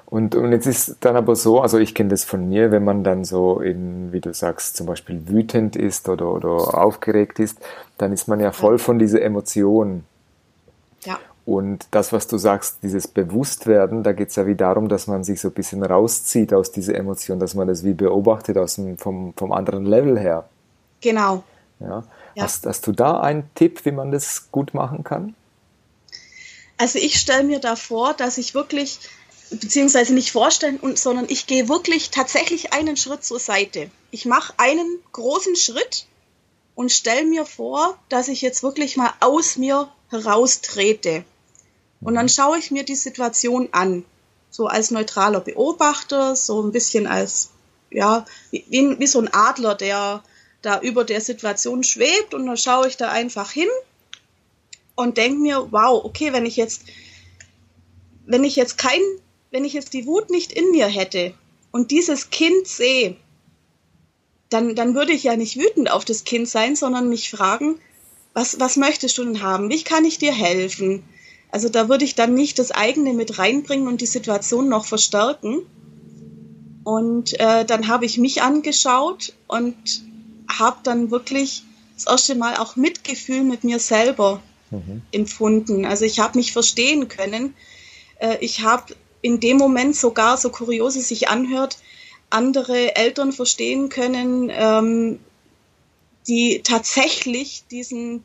Und, 0.07 0.35
und 0.35 0.51
jetzt 0.51 0.67
ist 0.67 0.97
dann 1.01 1.15
aber 1.15 1.37
so, 1.37 1.61
also 1.61 1.79
ich 1.79 1.95
kenne 1.95 2.11
das 2.11 2.25
von 2.25 2.49
mir, 2.49 2.73
wenn 2.73 2.85
man 2.85 3.05
dann 3.05 3.25
so 3.25 3.61
in, 3.61 4.13
wie 4.13 4.21
du 4.21 4.35
sagst, 4.35 4.77
zum 4.77 4.87
Beispiel 4.87 5.29
wütend 5.29 5.77
ist 5.77 6.09
oder, 6.09 6.33
oder 6.33 6.77
aufgeregt 6.77 7.39
ist, 7.39 7.59
dann 7.97 8.13
ist 8.13 8.27
man 8.27 8.41
ja 8.41 8.51
voll 8.51 8.81
von 8.81 8.99
dieser 8.99 9.23
Emotion. 9.23 10.05
Ja. 11.05 11.19
Und 11.51 11.89
das, 11.91 12.13
was 12.13 12.29
du 12.29 12.39
sagst, 12.39 12.77
dieses 12.85 13.09
Bewusstwerden, 13.09 14.05
da 14.05 14.13
geht 14.13 14.29
es 14.29 14.37
ja 14.37 14.47
wie 14.47 14.55
darum, 14.55 14.89
dass 14.89 15.09
man 15.09 15.25
sich 15.25 15.41
so 15.41 15.49
ein 15.49 15.55
bisschen 15.55 15.83
rauszieht 15.83 16.55
aus 16.55 16.71
dieser 16.71 16.95
Emotion, 16.95 17.41
dass 17.41 17.57
man 17.57 17.67
das 17.67 17.83
wie 17.83 17.93
beobachtet 17.93 18.57
aus 18.57 18.77
dem, 18.77 18.97
vom, 18.97 19.35
vom 19.37 19.51
anderen 19.51 19.85
Level 19.85 20.17
her. 20.17 20.49
Genau. 21.01 21.43
Ja. 21.81 22.05
ja. 22.37 22.45
Hast, 22.45 22.67
hast 22.67 22.87
du 22.87 22.93
da 22.93 23.19
einen 23.19 23.51
Tipp, 23.57 23.85
wie 23.85 23.91
man 23.91 24.13
das 24.13 24.53
gut 24.53 24.75
machen 24.75 25.03
kann? 25.03 25.35
Also 26.77 27.01
ich 27.01 27.19
stelle 27.19 27.43
mir 27.43 27.59
da 27.59 27.75
vor, 27.75 28.15
dass 28.15 28.39
ich 28.39 28.55
wirklich, 28.55 29.01
beziehungsweise 29.51 30.15
nicht 30.15 30.31
vorstellen, 30.31 30.79
sondern 30.95 31.27
ich 31.29 31.49
gehe 31.49 31.69
wirklich 31.69 32.13
tatsächlich 32.13 32.73
einen 32.75 32.97
Schritt 32.97 33.25
zur 33.25 33.41
Seite. 33.41 33.91
Ich 34.13 34.25
mache 34.25 34.55
einen 34.57 35.01
großen 35.11 35.57
Schritt 35.57 36.07
und 36.77 36.93
stelle 36.93 37.25
mir 37.25 37.45
vor, 37.45 37.99
dass 38.09 38.29
ich 38.29 38.41
jetzt 38.41 38.63
wirklich 38.63 38.97
mal 38.97 39.13
aus 39.19 39.57
mir 39.57 39.89
heraustrete. 40.11 41.25
Und 42.01 42.15
dann 42.15 42.29
schaue 42.29 42.59
ich 42.59 42.71
mir 42.71 42.85
die 42.85 42.97
Situation 42.97 43.69
an, 43.73 44.05
so 44.51 44.67
als 44.67 44.91
neutraler 44.91 45.41
Beobachter, 45.41 46.35
so 46.35 46.63
ein 46.63 46.73
bisschen 46.73 47.07
als, 47.07 47.51
ja, 47.91 48.25
wie, 48.51 48.65
wie 48.99 49.07
so 49.07 49.21
ein 49.21 49.33
Adler, 49.33 49.75
der 49.75 50.23
da 50.63 50.81
über 50.81 51.05
der 51.05 51.21
Situation 51.21 51.85
schwebt 51.85 52.35
und 52.35 52.47
dann 52.47 52.57
schaue 52.57 52.89
ich 52.89 52.97
da 52.97 53.11
einfach 53.11 53.51
hin 53.51 53.69
und 54.95 55.17
denke 55.17 55.39
mir, 55.39 55.69
wow, 55.71 56.05
okay, 56.05 56.33
wenn 56.33 56.47
ich 56.47 56.57
jetzt, 56.57 56.83
wenn 58.27 58.45
ich 58.45 58.57
jetzt 58.57 58.77
kein, 58.77 59.01
wenn 59.51 59.65
ich 59.65 59.73
jetzt 59.73 59.95
die 59.95 60.07
Wut 60.07 60.31
nicht 60.31 60.53
in 60.53 60.71
mir 60.71 60.87
hätte 60.87 61.35
und 61.71 61.91
dieses 61.91 62.31
Kind 62.31 62.67
sehe, 62.67 63.17
dann, 64.51 64.75
dann 64.75 64.95
würde 64.95 65.13
ich 65.13 65.23
ja 65.23 65.37
nicht 65.37 65.57
wütend 65.57 65.91
auf 65.91 66.05
das 66.05 66.25
Kind 66.25 66.49
sein, 66.49 66.77
sondern 66.77 67.09
mich 67.09 67.31
fragen, 67.31 67.81
was, 68.35 68.61
was 68.61 68.77
möchtest 68.77 69.17
du 69.19 69.25
denn 69.25 69.43
haben? 69.43 69.71
Wie 69.71 69.83
kann 69.83 70.05
ich 70.05 70.19
dir 70.19 70.33
helfen? 70.33 71.05
Also 71.53 71.69
da 71.69 71.89
würde 71.89 72.05
ich 72.05 72.15
dann 72.15 72.35
nicht 72.35 72.59
das 72.59 72.71
eigene 72.71 73.13
mit 73.13 73.39
reinbringen 73.39 73.89
und 73.89 74.01
die 74.01 74.07
Situation 74.07 74.69
noch 74.69 74.85
verstärken. 74.85 75.63
Und 76.85 77.39
äh, 77.39 77.65
dann 77.65 77.89
habe 77.89 78.05
ich 78.05 78.19
mich 78.19 78.43
angeschaut 78.43 79.35
und 79.47 79.77
habe 80.49 80.79
dann 80.83 81.11
wirklich 81.11 81.63
das 81.95 82.07
erste 82.07 82.35
Mal 82.35 82.57
auch 82.57 82.77
Mitgefühl 82.77 83.43
mit 83.43 83.65
mir 83.65 83.79
selber 83.79 84.41
mhm. 84.71 85.03
empfunden. 85.13 85.85
Also 85.85 86.05
ich 86.05 86.19
habe 86.19 86.39
mich 86.39 86.53
verstehen 86.53 87.09
können. 87.09 87.55
Äh, 88.19 88.39
ich 88.41 88.63
habe 88.63 88.95
in 89.23 89.41
dem 89.41 89.59
Moment 89.59 89.97
sogar, 89.97 90.37
so 90.37 90.51
kurios 90.51 90.97
es 90.97 91.09
sich 91.09 91.29
anhört, 91.29 91.79
andere 92.31 92.97
Eltern 92.97 93.33
verstehen 93.33 93.89
können, 93.89 94.51
ähm, 94.53 95.19
die 96.27 96.63
tatsächlich 96.63 97.65
diesen 97.71 98.25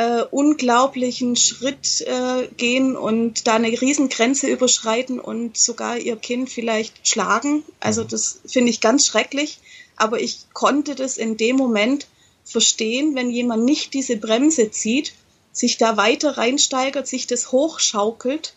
äh, 0.00 0.24
unglaublichen 0.30 1.36
Schritt 1.36 2.00
äh, 2.00 2.48
gehen 2.56 2.96
und 2.96 3.46
da 3.46 3.56
eine 3.56 3.68
Riesengrenze 3.68 4.48
überschreiten 4.48 5.20
und 5.20 5.58
sogar 5.58 5.98
ihr 5.98 6.16
Kind 6.16 6.48
vielleicht 6.48 7.06
schlagen. 7.06 7.64
Also 7.80 8.02
das 8.02 8.40
finde 8.46 8.70
ich 8.70 8.80
ganz 8.80 9.04
schrecklich. 9.04 9.58
Aber 9.96 10.18
ich 10.18 10.46
konnte 10.54 10.94
das 10.94 11.18
in 11.18 11.36
dem 11.36 11.56
Moment 11.56 12.06
verstehen, 12.44 13.14
wenn 13.14 13.28
jemand 13.28 13.66
nicht 13.66 13.92
diese 13.92 14.16
Bremse 14.16 14.70
zieht, 14.70 15.12
sich 15.52 15.76
da 15.76 15.98
weiter 15.98 16.38
reinsteigert, 16.38 17.06
sich 17.06 17.26
das 17.26 17.52
hochschaukelt. 17.52 18.54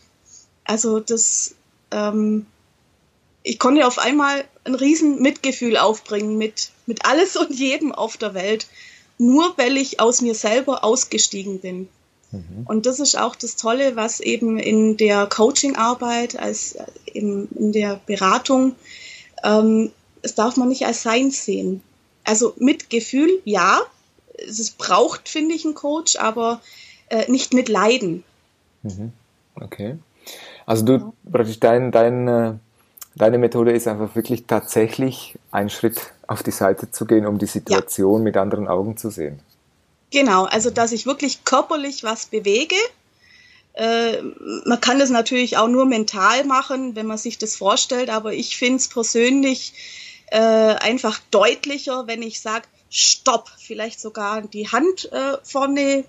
Also 0.63 1.01
das 1.01 1.55
ähm, 1.91 2.45
ich 3.43 3.59
konnte 3.59 3.85
auf 3.85 3.99
einmal 3.99 4.45
ein 4.63 4.75
riesen 4.75 5.21
Mitgefühl 5.21 5.75
aufbringen 5.75 6.37
mit, 6.37 6.71
mit 6.85 7.05
alles 7.05 7.35
und 7.35 7.53
jedem 7.53 7.91
auf 7.91 8.15
der 8.15 8.33
Welt, 8.33 8.67
nur 9.25 9.57
weil 9.57 9.77
ich 9.77 9.99
aus 9.99 10.21
mir 10.21 10.35
selber 10.35 10.83
ausgestiegen 10.83 11.59
bin. 11.59 11.89
Mhm. 12.31 12.65
Und 12.65 12.85
das 12.85 12.99
ist 12.99 13.17
auch 13.17 13.35
das 13.35 13.55
Tolle, 13.55 13.95
was 13.95 14.19
eben 14.19 14.57
in 14.57 14.97
der 14.97 15.27
Coaching-Arbeit, 15.27 16.37
als 16.37 16.77
in, 17.05 17.47
in 17.55 17.71
der 17.71 17.99
Beratung, 18.05 18.75
ähm, 19.43 19.91
das 20.21 20.35
darf 20.35 20.57
man 20.57 20.69
nicht 20.69 20.85
als 20.85 21.03
Sein 21.03 21.31
sehen. 21.31 21.81
Also 22.23 22.53
Mitgefühl, 22.57 23.41
ja, 23.43 23.81
es 24.37 24.71
braucht, 24.71 25.29
finde 25.29 25.53
ich, 25.53 25.65
einen 25.65 25.75
Coach, 25.75 26.15
aber 26.15 26.61
äh, 27.09 27.29
nicht 27.29 27.53
mit 27.53 27.69
Leiden. 27.69 28.23
Mhm. 28.81 29.11
Okay. 29.55 29.97
Also 30.65 30.85
du 30.85 31.13
praktisch 31.29 31.59
dein, 31.59 31.91
dein, 31.91 32.27
äh, 32.27 32.53
deine 33.15 33.37
Methode 33.37 33.71
ist 33.71 33.87
einfach 33.87 34.15
wirklich 34.15 34.45
tatsächlich 34.45 35.35
einen 35.51 35.69
Schritt 35.69 36.13
auf 36.27 36.43
die 36.43 36.51
Seite 36.51 36.91
zu 36.91 37.05
gehen, 37.05 37.25
um 37.25 37.37
die 37.37 37.45
Situation 37.45 38.21
ja. 38.21 38.23
mit 38.23 38.37
anderen 38.37 38.67
Augen 38.67 38.97
zu 38.97 39.09
sehen. 39.09 39.39
Genau, 40.11 40.45
also 40.45 40.69
dass 40.69 40.91
ich 40.91 41.05
wirklich 41.05 41.43
körperlich 41.43 42.03
was 42.03 42.27
bewege. 42.27 42.75
Äh, 43.73 44.21
man 44.65 44.79
kann 44.79 44.99
das 44.99 45.09
natürlich 45.09 45.57
auch 45.57 45.67
nur 45.67 45.85
mental 45.85 46.43
machen, 46.43 46.95
wenn 46.95 47.07
man 47.07 47.17
sich 47.17 47.37
das 47.37 47.55
vorstellt, 47.55 48.09
aber 48.09 48.33
ich 48.33 48.55
finde 48.55 48.77
es 48.77 48.87
persönlich 48.87 49.73
äh, 50.27 50.37
einfach 50.37 51.19
deutlicher, 51.31 52.05
wenn 52.07 52.21
ich 52.21 52.39
sage, 52.39 52.65
Stopp, 52.89 53.49
vielleicht 53.57 53.99
sogar 53.99 54.43
die 54.43 54.67
Hand 54.67 55.11
äh, 55.11 55.37
vorne 55.41 56.05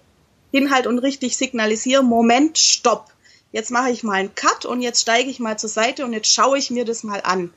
hinhalt 0.52 0.86
und 0.86 0.98
richtig 0.98 1.36
signalisiere, 1.38 2.02
Moment, 2.02 2.58
Stopp 2.58 3.13
jetzt 3.54 3.70
mache 3.70 3.90
ich 3.90 4.02
mal 4.02 4.14
einen 4.14 4.34
Cut 4.34 4.64
und 4.64 4.80
jetzt 4.80 5.00
steige 5.00 5.30
ich 5.30 5.38
mal 5.38 5.56
zur 5.56 5.70
Seite 5.70 6.04
und 6.04 6.12
jetzt 6.12 6.26
schaue 6.26 6.58
ich 6.58 6.72
mir 6.72 6.84
das 6.84 7.04
mal 7.04 7.20
an. 7.20 7.54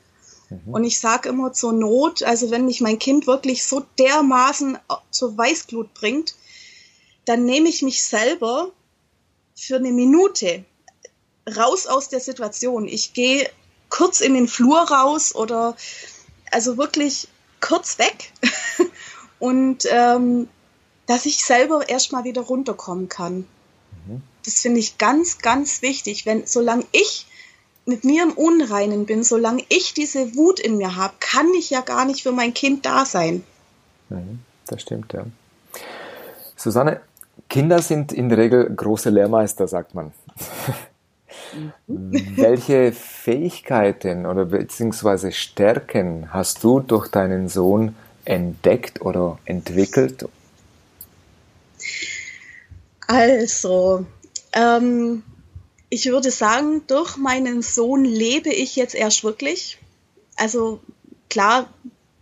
Mhm. 0.48 0.72
Und 0.72 0.84
ich 0.84 1.00
sage 1.00 1.28
immer 1.28 1.52
zur 1.52 1.72
Not, 1.72 2.22
also 2.22 2.52
wenn 2.52 2.66
mich 2.66 2.80
mein 2.80 3.00
Kind 3.00 3.26
wirklich 3.26 3.66
so 3.66 3.84
dermaßen 3.98 4.78
zur 5.10 5.36
Weißglut 5.36 5.92
bringt, 5.94 6.36
dann 7.24 7.44
nehme 7.44 7.68
ich 7.68 7.82
mich 7.82 8.04
selber 8.04 8.70
für 9.56 9.74
eine 9.74 9.90
Minute 9.90 10.64
raus 11.56 11.88
aus 11.88 12.08
der 12.08 12.20
Situation. 12.20 12.86
Ich 12.86 13.12
gehe 13.12 13.50
kurz 13.88 14.20
in 14.20 14.34
den 14.34 14.46
Flur 14.46 14.78
raus 14.78 15.34
oder 15.34 15.76
also 16.52 16.76
wirklich 16.76 17.26
kurz 17.60 17.98
weg 17.98 18.32
und 19.40 19.84
ähm, 19.90 20.48
dass 21.06 21.26
ich 21.26 21.42
selber 21.44 21.88
erstmal 21.88 22.22
wieder 22.22 22.42
runterkommen 22.42 23.08
kann. 23.08 23.48
Das 24.48 24.62
finde 24.62 24.80
ich 24.80 24.96
ganz, 24.96 25.38
ganz 25.38 25.82
wichtig. 25.82 26.24
Wenn, 26.24 26.46
solange 26.46 26.84
ich 26.92 27.26
mit 27.84 28.02
mir 28.04 28.22
im 28.22 28.32
Unreinen 28.32 29.04
bin, 29.04 29.22
solange 29.22 29.62
ich 29.68 29.92
diese 29.92 30.36
Wut 30.36 30.58
in 30.58 30.78
mir 30.78 30.96
habe, 30.96 31.12
kann 31.20 31.46
ich 31.58 31.68
ja 31.68 31.82
gar 31.82 32.06
nicht 32.06 32.22
für 32.22 32.32
mein 32.32 32.54
Kind 32.54 32.86
da 32.86 33.04
sein. 33.04 33.44
Mhm, 34.08 34.38
das 34.66 34.80
stimmt, 34.80 35.12
ja. 35.12 35.26
Susanne, 36.56 37.02
Kinder 37.50 37.82
sind 37.82 38.10
in 38.10 38.30
der 38.30 38.38
Regel 38.38 38.74
große 38.74 39.10
Lehrmeister, 39.10 39.68
sagt 39.68 39.94
man. 39.94 40.12
Mhm. 41.86 42.36
Welche 42.36 42.92
Fähigkeiten 42.92 44.24
oder 44.24 44.46
beziehungsweise 44.46 45.30
Stärken 45.30 46.32
hast 46.32 46.64
du 46.64 46.80
durch 46.80 47.08
deinen 47.08 47.50
Sohn 47.50 47.96
entdeckt 48.24 49.02
oder 49.02 49.38
entwickelt? 49.44 50.26
Also, 53.06 54.04
ähm, 54.52 55.22
ich 55.90 56.06
würde 56.06 56.30
sagen, 56.30 56.82
durch 56.86 57.16
meinen 57.16 57.62
Sohn 57.62 58.04
lebe 58.04 58.50
ich 58.50 58.76
jetzt 58.76 58.94
erst 58.94 59.24
wirklich. 59.24 59.78
Also 60.36 60.80
klar, 61.30 61.72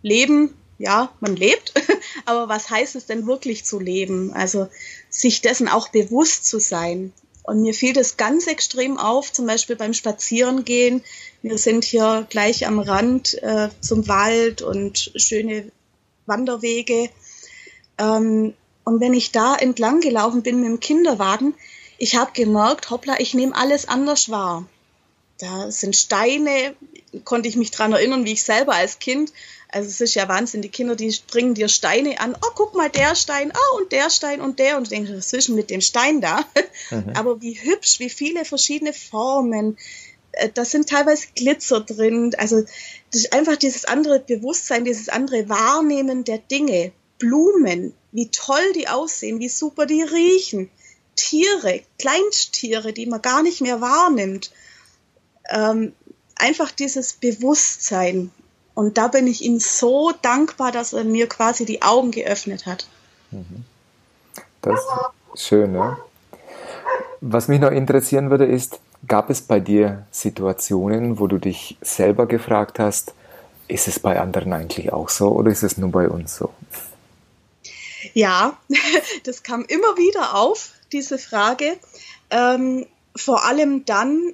leben, 0.01 0.53
ja, 0.77 1.11
man 1.19 1.35
lebt, 1.35 1.73
aber 2.25 2.49
was 2.49 2.69
heißt 2.69 2.95
es 2.95 3.05
denn 3.05 3.27
wirklich 3.27 3.65
zu 3.65 3.79
leben? 3.79 4.31
Also 4.33 4.67
sich 5.09 5.41
dessen 5.41 5.67
auch 5.67 5.89
bewusst 5.89 6.45
zu 6.45 6.59
sein. 6.59 7.13
Und 7.43 7.61
mir 7.61 7.73
fiel 7.73 7.93
das 7.93 8.17
ganz 8.17 8.45
extrem 8.47 8.97
auf, 8.97 9.31
zum 9.31 9.47
Beispiel 9.47 9.77
beim 9.77 9.93
Spazierengehen. 9.93 11.01
Wir 11.41 11.57
sind 11.57 11.85
hier 11.85 12.27
gleich 12.29 12.67
am 12.67 12.79
Rand 12.79 13.41
äh, 13.41 13.69
zum 13.79 14.07
Wald 14.09 14.61
und 14.61 15.11
schöne 15.15 15.71
Wanderwege. 16.25 17.09
Ähm, 17.97 18.53
und 18.83 18.99
wenn 18.99 19.13
ich 19.13 19.31
da 19.31 19.55
entlang 19.55 20.01
gelaufen 20.01 20.43
bin 20.43 20.59
mit 20.59 20.69
dem 20.69 20.79
Kinderwagen, 20.79 21.53
ich 21.97 22.15
habe 22.15 22.31
gemerkt, 22.33 22.89
hoppla, 22.89 23.19
ich 23.19 23.33
nehme 23.33 23.55
alles 23.55 23.87
anders 23.87 24.29
wahr. 24.29 24.67
Da 25.39 25.69
sind 25.71 25.95
Steine, 25.95 26.75
konnte 27.23 27.47
ich 27.47 27.55
mich 27.55 27.71
dran 27.71 27.93
erinnern, 27.93 28.25
wie 28.25 28.33
ich 28.33 28.43
selber 28.43 28.73
als 28.73 28.99
Kind, 28.99 29.31
also 29.69 29.89
es 29.89 30.01
ist 30.01 30.15
ja 30.15 30.27
Wahnsinn, 30.29 30.61
die 30.61 30.69
Kinder, 30.69 30.95
die 30.95 31.13
bringen 31.29 31.53
dir 31.53 31.67
Steine 31.67 32.19
an, 32.19 32.35
oh, 32.41 32.51
guck 32.55 32.73
mal, 32.73 32.89
der 32.89 33.15
Stein, 33.15 33.51
oh, 33.53 33.77
und 33.77 33.91
der 33.91 34.09
Stein 34.09 34.41
und 34.41 34.59
der, 34.59 34.77
und 34.77 34.87
du 34.87 34.89
denkst, 34.91 35.11
was 35.13 35.33
ist 35.33 35.49
denn 35.49 35.55
mit 35.55 35.69
dem 35.69 35.81
Stein 35.81 36.21
da? 36.21 36.45
Mhm. 36.89 37.11
Aber 37.15 37.41
wie 37.41 37.53
hübsch, 37.53 37.99
wie 37.99 38.09
viele 38.09 38.45
verschiedene 38.45 38.93
Formen, 38.93 39.77
äh, 40.31 40.49
da 40.53 40.63
sind 40.63 40.87
teilweise 40.87 41.27
Glitzer 41.35 41.81
drin, 41.81 42.33
also 42.37 42.63
einfach 43.31 43.57
dieses 43.57 43.85
andere 43.85 44.19
Bewusstsein, 44.19 44.85
dieses 44.85 45.09
andere 45.09 45.49
Wahrnehmen 45.49 46.23
der 46.23 46.37
Dinge, 46.37 46.93
Blumen, 47.19 47.93
wie 48.11 48.29
toll 48.29 48.73
die 48.73 48.87
aussehen, 48.87 49.39
wie 49.39 49.49
super 49.49 49.85
die 49.85 50.03
riechen. 50.03 50.69
Tiere, 51.17 51.81
Kleinsttiere, 51.99 52.93
die 52.93 53.07
man 53.07 53.21
gar 53.21 53.43
nicht 53.43 53.59
mehr 53.59 53.81
wahrnimmt. 53.81 54.51
Ähm, 55.49 55.91
einfach 56.35 56.71
dieses 56.71 57.13
Bewusstsein. 57.13 58.31
Und 58.73 58.97
da 58.97 59.07
bin 59.09 59.27
ich 59.27 59.43
ihm 59.43 59.59
so 59.59 60.13
dankbar, 60.21 60.71
dass 60.71 60.93
er 60.93 61.03
mir 61.03 61.27
quasi 61.27 61.65
die 61.65 61.81
Augen 61.81 62.11
geöffnet 62.11 62.65
hat. 62.65 62.87
Mhm. 63.31 63.65
Das 64.61 64.79
ist 65.33 65.47
schön, 65.47 65.73
ne? 65.73 65.97
Was 67.19 67.47
mich 67.47 67.59
noch 67.59 67.71
interessieren 67.71 68.29
würde, 68.29 68.45
ist, 68.45 68.79
gab 69.07 69.29
es 69.29 69.41
bei 69.41 69.59
dir 69.59 70.05
Situationen, 70.11 71.19
wo 71.19 71.27
du 71.27 71.39
dich 71.39 71.77
selber 71.81 72.27
gefragt 72.27 72.79
hast, 72.79 73.13
ist 73.67 73.87
es 73.87 73.99
bei 73.99 74.19
anderen 74.19 74.53
eigentlich 74.53 74.93
auch 74.93 75.09
so 75.09 75.29
oder 75.29 75.51
ist 75.51 75.63
es 75.63 75.77
nur 75.77 75.91
bei 75.91 76.07
uns 76.07 76.35
so? 76.35 76.53
Ja, 78.13 78.57
das 79.23 79.43
kam 79.43 79.65
immer 79.65 79.97
wieder 79.97 80.35
auf 80.35 80.71
diese 80.91 81.17
Frage. 81.17 81.77
Ähm, 82.29 82.85
vor 83.15 83.45
allem 83.45 83.85
dann, 83.85 84.33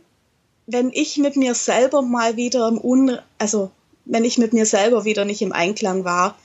wenn 0.65 0.91
ich 0.91 1.17
mit 1.17 1.35
mir 1.35 1.55
selber 1.55 2.01
mal 2.01 2.35
wieder 2.35 2.67
im 2.67 2.79
Un, 2.83 3.17
also 3.37 3.71
wenn 4.05 4.25
ich 4.25 4.37
mit 4.37 4.53
mir 4.53 4.65
selber 4.65 5.05
wieder 5.05 5.25
nicht 5.25 5.41
im 5.41 5.53
Einklang 5.53 6.03
war. 6.03 6.37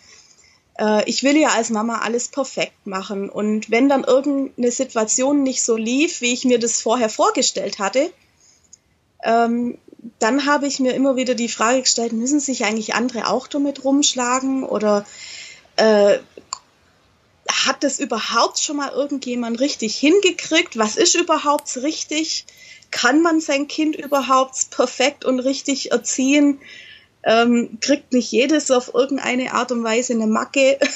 Äh, 0.79 1.09
ich 1.09 1.23
will 1.23 1.37
ja 1.37 1.51
als 1.51 1.71
Mama 1.71 1.99
alles 1.99 2.29
perfekt 2.29 2.87
machen 2.87 3.29
und 3.29 3.71
wenn 3.71 3.89
dann 3.89 4.05
irgendeine 4.05 4.71
Situation 4.71 5.43
nicht 5.43 5.63
so 5.63 5.77
lief, 5.77 6.21
wie 6.21 6.33
ich 6.33 6.45
mir 6.45 6.59
das 6.59 6.81
vorher 6.81 7.09
vorgestellt 7.09 7.79
hatte, 7.79 8.11
ähm, 9.25 9.79
dann 10.21 10.47
habe 10.47 10.67
ich 10.67 10.79
mir 10.79 10.95
immer 10.95 11.17
wieder 11.17 11.35
die 11.35 11.49
Frage 11.49 11.81
gestellt, 11.81 12.13
müssen 12.13 12.41
sich 12.41 12.65
eigentlich 12.65 12.95
andere 12.95 13.27
auch 13.27 13.49
damit 13.49 13.85
rumschlagen 13.85 14.63
oder 14.63 15.05
äh, 15.77 16.19
hat 17.51 17.83
das 17.83 17.99
überhaupt 17.99 18.59
schon 18.59 18.77
mal 18.77 18.91
irgendjemand 18.91 19.61
richtig 19.61 19.97
hingekriegt? 19.97 20.79
Was 20.79 20.97
ist 20.97 21.15
überhaupt 21.15 21.77
richtig? 21.79 22.47
Kann 22.91 23.23
man 23.23 23.41
sein 23.41 23.69
Kind 23.69 23.97
überhaupt 23.97 24.71
perfekt 24.71 25.25
und 25.25 25.41
richtig 25.41 25.93
erziehen? 25.93 26.61
Ähm, 27.25 27.79
kriegt 27.81 28.13
nicht 28.13 28.31
jedes 28.31 28.71
auf 28.71 28.95
irgendeine 28.95 29.53
Art 29.53 29.73
und 29.73 29.83
Weise 29.85 30.13
eine 30.13 30.27
Macke? 30.27 30.79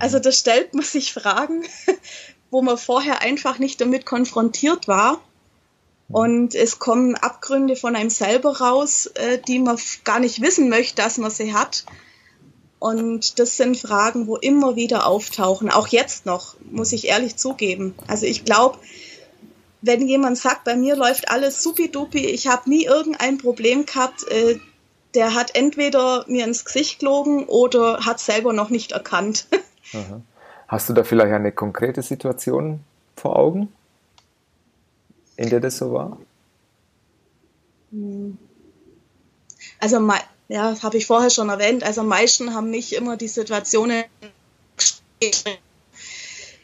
Also 0.00 0.18
da 0.18 0.32
stellt 0.32 0.74
man 0.74 0.84
sich 0.84 1.12
Fragen, 1.12 1.64
wo 2.50 2.62
man 2.62 2.78
vorher 2.78 3.20
einfach 3.20 3.58
nicht 3.58 3.80
damit 3.80 4.06
konfrontiert 4.06 4.88
war. 4.88 5.20
Und 6.08 6.54
es 6.54 6.78
kommen 6.78 7.14
Abgründe 7.14 7.76
von 7.76 7.96
einem 7.96 8.10
selber 8.10 8.60
raus, 8.60 9.06
äh, 9.06 9.38
die 9.38 9.58
man 9.58 9.78
gar 10.04 10.20
nicht 10.20 10.42
wissen 10.42 10.68
möchte, 10.68 11.02
dass 11.02 11.18
man 11.18 11.30
sie 11.30 11.54
hat. 11.54 11.84
Und 12.84 13.38
das 13.38 13.56
sind 13.56 13.78
Fragen, 13.78 14.26
wo 14.26 14.36
immer 14.36 14.76
wieder 14.76 15.06
auftauchen, 15.06 15.70
auch 15.70 15.86
jetzt 15.86 16.26
noch, 16.26 16.54
muss 16.70 16.92
ich 16.92 17.08
ehrlich 17.08 17.36
zugeben. 17.36 17.94
Also 18.08 18.26
ich 18.26 18.44
glaube, 18.44 18.76
wenn 19.80 20.06
jemand 20.06 20.36
sagt, 20.36 20.64
bei 20.64 20.76
mir 20.76 20.94
läuft 20.94 21.30
alles 21.30 21.62
supidupi, 21.62 22.26
ich 22.26 22.46
habe 22.46 22.68
nie 22.68 22.84
irgendein 22.84 23.38
Problem 23.38 23.86
gehabt, 23.86 24.28
äh, 24.28 24.58
der 25.14 25.32
hat 25.32 25.56
entweder 25.56 26.26
mir 26.28 26.44
ins 26.44 26.66
Gesicht 26.66 26.98
gelogen 26.98 27.46
oder 27.46 28.04
hat 28.04 28.20
selber 28.20 28.52
noch 28.52 28.68
nicht 28.68 28.92
erkannt. 28.92 29.48
Aha. 29.94 30.20
Hast 30.68 30.90
du 30.90 30.92
da 30.92 31.04
vielleicht 31.04 31.32
eine 31.32 31.52
konkrete 31.52 32.02
Situation 32.02 32.80
vor 33.16 33.36
Augen, 33.36 33.72
in 35.38 35.48
der 35.48 35.60
das 35.60 35.78
so 35.78 35.90
war? 35.90 36.18
Hm. 37.92 38.36
Also 39.80 40.00
ja, 40.54 40.70
das 40.70 40.84
habe 40.84 40.98
ich 40.98 41.06
vorher 41.06 41.30
schon 41.30 41.48
erwähnt. 41.48 41.82
Also 41.82 42.02
am 42.02 42.06
meisten 42.06 42.54
haben 42.54 42.70
mich 42.70 42.94
immer 42.94 43.16
die 43.16 43.26
Situationen 43.26 44.04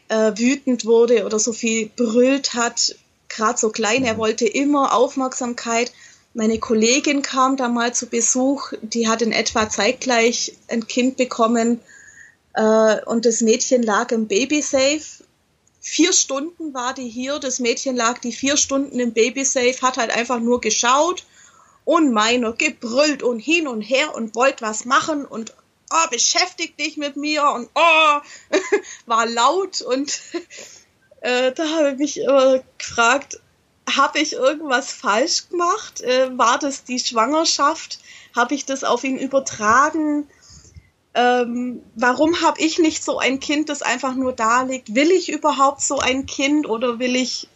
äh, 0.07 0.31
wütend 0.37 0.85
wurde 0.85 1.25
oder 1.25 1.39
so 1.39 1.51
viel 1.51 1.91
brüllt 1.93 2.53
hat, 2.53 2.95
gerade 3.27 3.59
so 3.59 3.69
klein, 3.69 4.05
er 4.05 4.13
mhm. 4.13 4.19
wollte 4.19 4.45
immer 4.47 4.93
Aufmerksamkeit. 4.93 5.91
Meine 6.33 6.57
Kollegin 6.57 7.21
kam 7.21 7.57
da 7.57 7.67
mal 7.67 7.93
zu 7.93 8.05
Besuch, 8.05 8.71
die 8.81 9.09
hat 9.09 9.21
in 9.21 9.33
etwa 9.33 9.69
zeitgleich 9.69 10.53
ein 10.69 10.87
Kind 10.87 11.17
bekommen 11.17 11.81
äh, 12.53 13.03
und 13.03 13.25
das 13.25 13.41
Mädchen 13.41 13.83
lag 13.83 14.13
im 14.13 14.29
Babysafe. 14.29 15.25
Vier 15.81 16.13
Stunden 16.13 16.73
war 16.73 16.93
die 16.93 17.09
hier, 17.09 17.39
das 17.39 17.59
Mädchen 17.59 17.97
lag 17.97 18.19
die 18.19 18.31
vier 18.31 18.55
Stunden 18.55 19.01
im 19.01 19.11
Babysafe, 19.11 19.81
hat 19.81 19.97
halt 19.97 20.11
einfach 20.11 20.39
nur 20.39 20.61
geschaut 20.61 21.25
und 21.91 22.13
meiner 22.13 22.53
gebrüllt 22.53 23.21
und 23.21 23.41
hin 23.41 23.67
und 23.67 23.81
her 23.81 24.15
und 24.15 24.33
wollte 24.33 24.63
was 24.63 24.85
machen 24.85 25.25
und 25.25 25.53
oh, 25.91 26.09
beschäftig 26.09 26.77
dich 26.77 26.95
mit 26.95 27.17
mir 27.17 27.43
und 27.51 27.69
oh, 27.75 28.19
war 29.07 29.25
laut 29.25 29.81
und 29.81 30.21
äh, 31.19 31.51
da 31.51 31.67
habe 31.67 31.91
ich 31.91 31.97
mich 31.97 32.17
immer 32.21 32.63
gefragt, 32.77 33.41
habe 33.93 34.19
ich 34.19 34.31
irgendwas 34.31 34.93
falsch 34.93 35.49
gemacht? 35.49 35.99
Äh, 35.99 36.37
war 36.37 36.59
das 36.59 36.85
die 36.85 36.97
Schwangerschaft? 36.97 37.99
Habe 38.33 38.55
ich 38.55 38.63
das 38.63 38.85
auf 38.85 39.03
ihn 39.03 39.17
übertragen? 39.17 40.29
Ähm, 41.13 41.83
warum 41.95 42.39
habe 42.41 42.61
ich 42.61 42.79
nicht 42.79 43.03
so 43.03 43.19
ein 43.19 43.41
Kind, 43.41 43.67
das 43.67 43.81
einfach 43.81 44.15
nur 44.15 44.31
da 44.31 44.61
liegt? 44.61 44.95
Will 44.95 45.11
ich 45.11 45.29
überhaupt 45.29 45.81
so 45.81 45.99
ein 45.99 46.25
Kind 46.25 46.69
oder 46.69 46.99
will 46.99 47.17
ich 47.17 47.49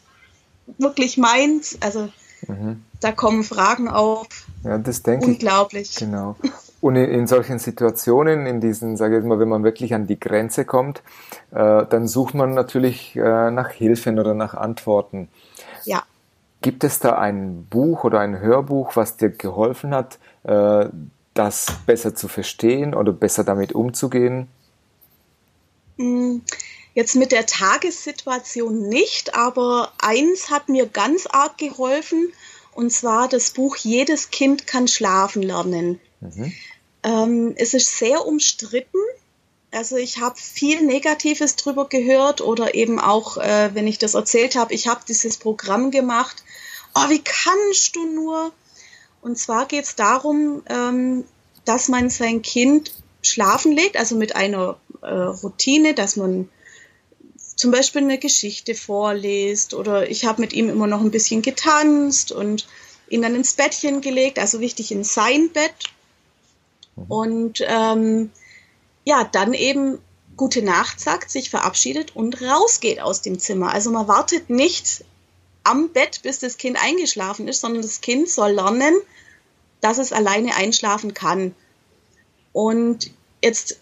wirklich 0.77 1.15
meins? 1.15 1.77
Also 1.79 2.09
mhm. 2.49 2.83
Da 3.05 3.11
kommen 3.11 3.43
Fragen 3.43 3.87
auf. 3.87 4.27
Ja, 4.63 4.79
das 4.79 5.03
denke 5.03 5.25
ich. 5.25 5.33
Unglaublich. 5.33 5.95
Genau. 5.95 6.35
Und 6.81 6.95
in, 6.95 7.05
in, 7.05 7.27
solchen 7.27 7.59
Situationen, 7.59 8.47
in 8.47 8.61
diesen, 8.61 8.97
sage 8.97 9.19
ich 9.19 9.23
mal, 9.23 9.39
wenn 9.39 9.47
man 9.47 9.63
wirklich 9.63 9.93
an 9.93 10.07
die 10.07 10.19
Grenze 10.19 10.65
kommt, 10.65 11.03
äh, 11.51 11.85
dann 11.85 12.07
sucht 12.07 12.33
man 12.33 12.55
natürlich 12.55 13.15
äh, 13.15 13.51
nach 13.51 13.69
Hilfen 13.69 14.17
oder 14.17 14.33
nach 14.33 14.55
Antworten. 14.55 15.27
Ja. 15.83 16.01
Gibt 16.61 16.83
es 16.83 16.97
da 16.97 17.19
ein 17.19 17.67
Buch 17.69 18.05
oder 18.05 18.21
ein 18.21 18.39
Hörbuch, 18.39 18.95
was 18.95 19.17
dir 19.17 19.29
geholfen 19.29 19.93
hat, 19.93 20.17
äh, 20.43 20.87
das 21.35 21.67
besser 21.85 22.15
zu 22.15 22.27
verstehen 22.27 22.95
oder 22.95 23.11
besser 23.11 23.43
damit 23.43 23.73
umzugehen? 23.73 24.47
Hm, 25.97 26.41
jetzt 26.95 27.15
mit 27.15 27.31
der 27.31 27.45
Tagessituation 27.45 28.89
nicht, 28.89 29.35
aber 29.35 29.91
eins 29.99 30.49
hat 30.49 30.69
mir 30.69 30.87
ganz 30.87 31.27
arg 31.27 31.59
geholfen, 31.59 32.31
und 32.75 32.91
zwar 32.91 33.27
das 33.29 33.51
Buch 33.51 33.77
Jedes 33.77 34.29
Kind 34.29 34.67
kann 34.67 34.87
schlafen 34.87 35.41
lernen. 35.41 35.99
Mhm. 36.19 36.53
Ähm, 37.03 37.53
es 37.57 37.73
ist 37.73 37.97
sehr 37.97 38.25
umstritten. 38.27 38.99
Also 39.71 39.95
ich 39.95 40.19
habe 40.19 40.35
viel 40.37 40.81
Negatives 40.81 41.55
drüber 41.55 41.87
gehört 41.87 42.41
oder 42.41 42.75
eben 42.75 42.99
auch, 42.99 43.37
äh, 43.37 43.73
wenn 43.73 43.87
ich 43.87 43.97
das 43.97 44.13
erzählt 44.13 44.55
habe, 44.55 44.73
ich 44.73 44.87
habe 44.87 45.01
dieses 45.07 45.37
Programm 45.37 45.89
gemacht. 45.89 46.43
Oh, 46.93 47.09
wie 47.09 47.23
kannst 47.23 47.95
du 47.95 48.05
nur? 48.05 48.51
Und 49.21 49.37
zwar 49.37 49.67
geht 49.67 49.85
es 49.85 49.95
darum, 49.95 50.61
ähm, 50.69 51.23
dass 51.63 51.87
man 51.87 52.09
sein 52.09 52.41
Kind 52.41 52.91
schlafen 53.21 53.71
legt, 53.71 53.97
also 53.97 54.15
mit 54.15 54.35
einer 54.35 54.77
äh, 55.01 55.07
Routine, 55.07 55.93
dass 55.93 56.17
man 56.17 56.49
zum 57.55 57.71
Beispiel 57.71 58.01
eine 58.01 58.17
Geschichte 58.17 58.75
vorliest 58.75 59.73
oder 59.73 60.09
ich 60.09 60.25
habe 60.25 60.41
mit 60.41 60.53
ihm 60.53 60.69
immer 60.69 60.87
noch 60.87 61.01
ein 61.01 61.11
bisschen 61.11 61.41
getanzt 61.41 62.31
und 62.31 62.67
ihn 63.09 63.21
dann 63.21 63.35
ins 63.35 63.53
Bettchen 63.53 64.01
gelegt, 64.01 64.39
also 64.39 64.59
wichtig 64.59 64.91
in 64.91 65.03
sein 65.03 65.49
Bett. 65.51 65.73
Mhm. 66.95 67.03
Und 67.07 67.63
ähm, 67.65 68.31
ja, 69.05 69.23
dann 69.23 69.53
eben 69.53 69.99
gute 70.35 70.61
Nacht 70.61 70.99
sagt, 70.99 71.31
sich 71.31 71.49
verabschiedet 71.49 72.15
und 72.15 72.41
rausgeht 72.41 72.99
aus 72.99 73.21
dem 73.21 73.39
Zimmer. 73.39 73.71
Also 73.71 73.91
man 73.91 74.07
wartet 74.07 74.49
nicht 74.49 75.05
am 75.63 75.89
Bett, 75.89 76.21
bis 76.23 76.39
das 76.39 76.57
Kind 76.57 76.77
eingeschlafen 76.81 77.47
ist, 77.47 77.61
sondern 77.61 77.81
das 77.81 78.01
Kind 78.01 78.29
soll 78.29 78.51
lernen, 78.51 78.95
dass 79.81 79.97
es 79.97 80.11
alleine 80.11 80.55
einschlafen 80.55 81.13
kann. 81.13 81.55
Und 82.51 83.11
jetzt 83.41 83.79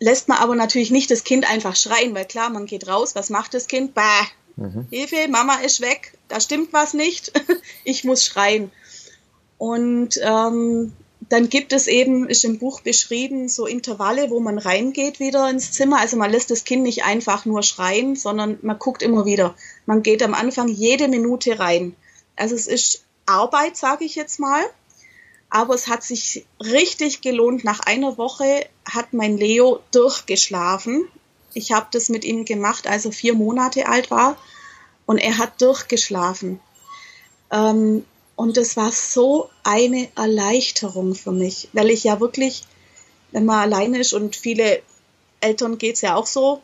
lässt 0.00 0.28
man 0.28 0.38
aber 0.38 0.56
natürlich 0.56 0.90
nicht 0.90 1.10
das 1.10 1.24
Kind 1.24 1.48
einfach 1.48 1.76
schreien, 1.76 2.14
weil 2.14 2.24
klar, 2.24 2.50
man 2.50 2.66
geht 2.66 2.88
raus, 2.88 3.14
was 3.14 3.30
macht 3.30 3.54
das 3.54 3.68
Kind? 3.68 3.94
Bah, 3.94 4.26
mhm. 4.56 4.86
Hilfe, 4.90 5.28
Mama 5.28 5.56
ist 5.56 5.80
weg, 5.80 6.14
da 6.28 6.40
stimmt 6.40 6.72
was 6.72 6.94
nicht, 6.94 7.32
ich 7.84 8.02
muss 8.04 8.24
schreien. 8.24 8.72
Und 9.58 10.18
ähm, 10.22 10.92
dann 11.28 11.50
gibt 11.50 11.72
es 11.72 11.86
eben, 11.86 12.28
ist 12.28 12.44
im 12.44 12.58
Buch 12.58 12.80
beschrieben, 12.80 13.48
so 13.48 13.66
Intervalle, 13.66 14.30
wo 14.30 14.40
man 14.40 14.58
reingeht 14.58 15.20
wieder 15.20 15.48
ins 15.50 15.72
Zimmer. 15.72 16.00
Also 16.00 16.16
man 16.16 16.30
lässt 16.30 16.50
das 16.50 16.64
Kind 16.64 16.82
nicht 16.82 17.04
einfach 17.04 17.44
nur 17.44 17.62
schreien, 17.62 18.16
sondern 18.16 18.58
man 18.62 18.78
guckt 18.78 19.02
immer 19.02 19.26
wieder. 19.26 19.54
Man 19.84 20.02
geht 20.02 20.22
am 20.22 20.34
Anfang 20.34 20.68
jede 20.68 21.08
Minute 21.08 21.58
rein. 21.58 21.94
Also 22.36 22.54
es 22.54 22.66
ist 22.66 23.04
Arbeit, 23.26 23.76
sage 23.76 24.04
ich 24.04 24.14
jetzt 24.14 24.40
mal. 24.40 24.62
Aber 25.50 25.74
es 25.74 25.88
hat 25.88 26.04
sich 26.04 26.46
richtig 26.60 27.20
gelohnt. 27.20 27.64
Nach 27.64 27.80
einer 27.80 28.16
Woche 28.16 28.66
hat 28.84 29.12
mein 29.12 29.36
Leo 29.36 29.80
durchgeschlafen. 29.92 31.08
Ich 31.52 31.72
habe 31.72 31.88
das 31.90 32.08
mit 32.08 32.24
ihm 32.24 32.44
gemacht, 32.44 32.86
als 32.86 33.04
er 33.04 33.12
vier 33.12 33.34
Monate 33.34 33.86
alt 33.86 34.10
war. 34.10 34.36
Und 35.06 35.18
er 35.18 35.38
hat 35.38 35.60
durchgeschlafen. 35.60 36.60
Ähm, 37.50 38.04
und 38.36 38.56
das 38.56 38.76
war 38.76 38.90
so 38.92 39.50
eine 39.64 40.08
Erleichterung 40.16 41.14
für 41.14 41.32
mich, 41.32 41.68
weil 41.72 41.90
ich 41.90 42.04
ja 42.04 42.20
wirklich, 42.20 42.62
wenn 43.32 43.44
man 43.44 43.58
alleine 43.58 43.98
ist 43.98 44.14
und 44.14 44.34
viele 44.34 44.80
Eltern 45.40 45.76
geht 45.76 45.96
es 45.96 46.00
ja 46.00 46.14
auch 46.14 46.26
so, 46.26 46.62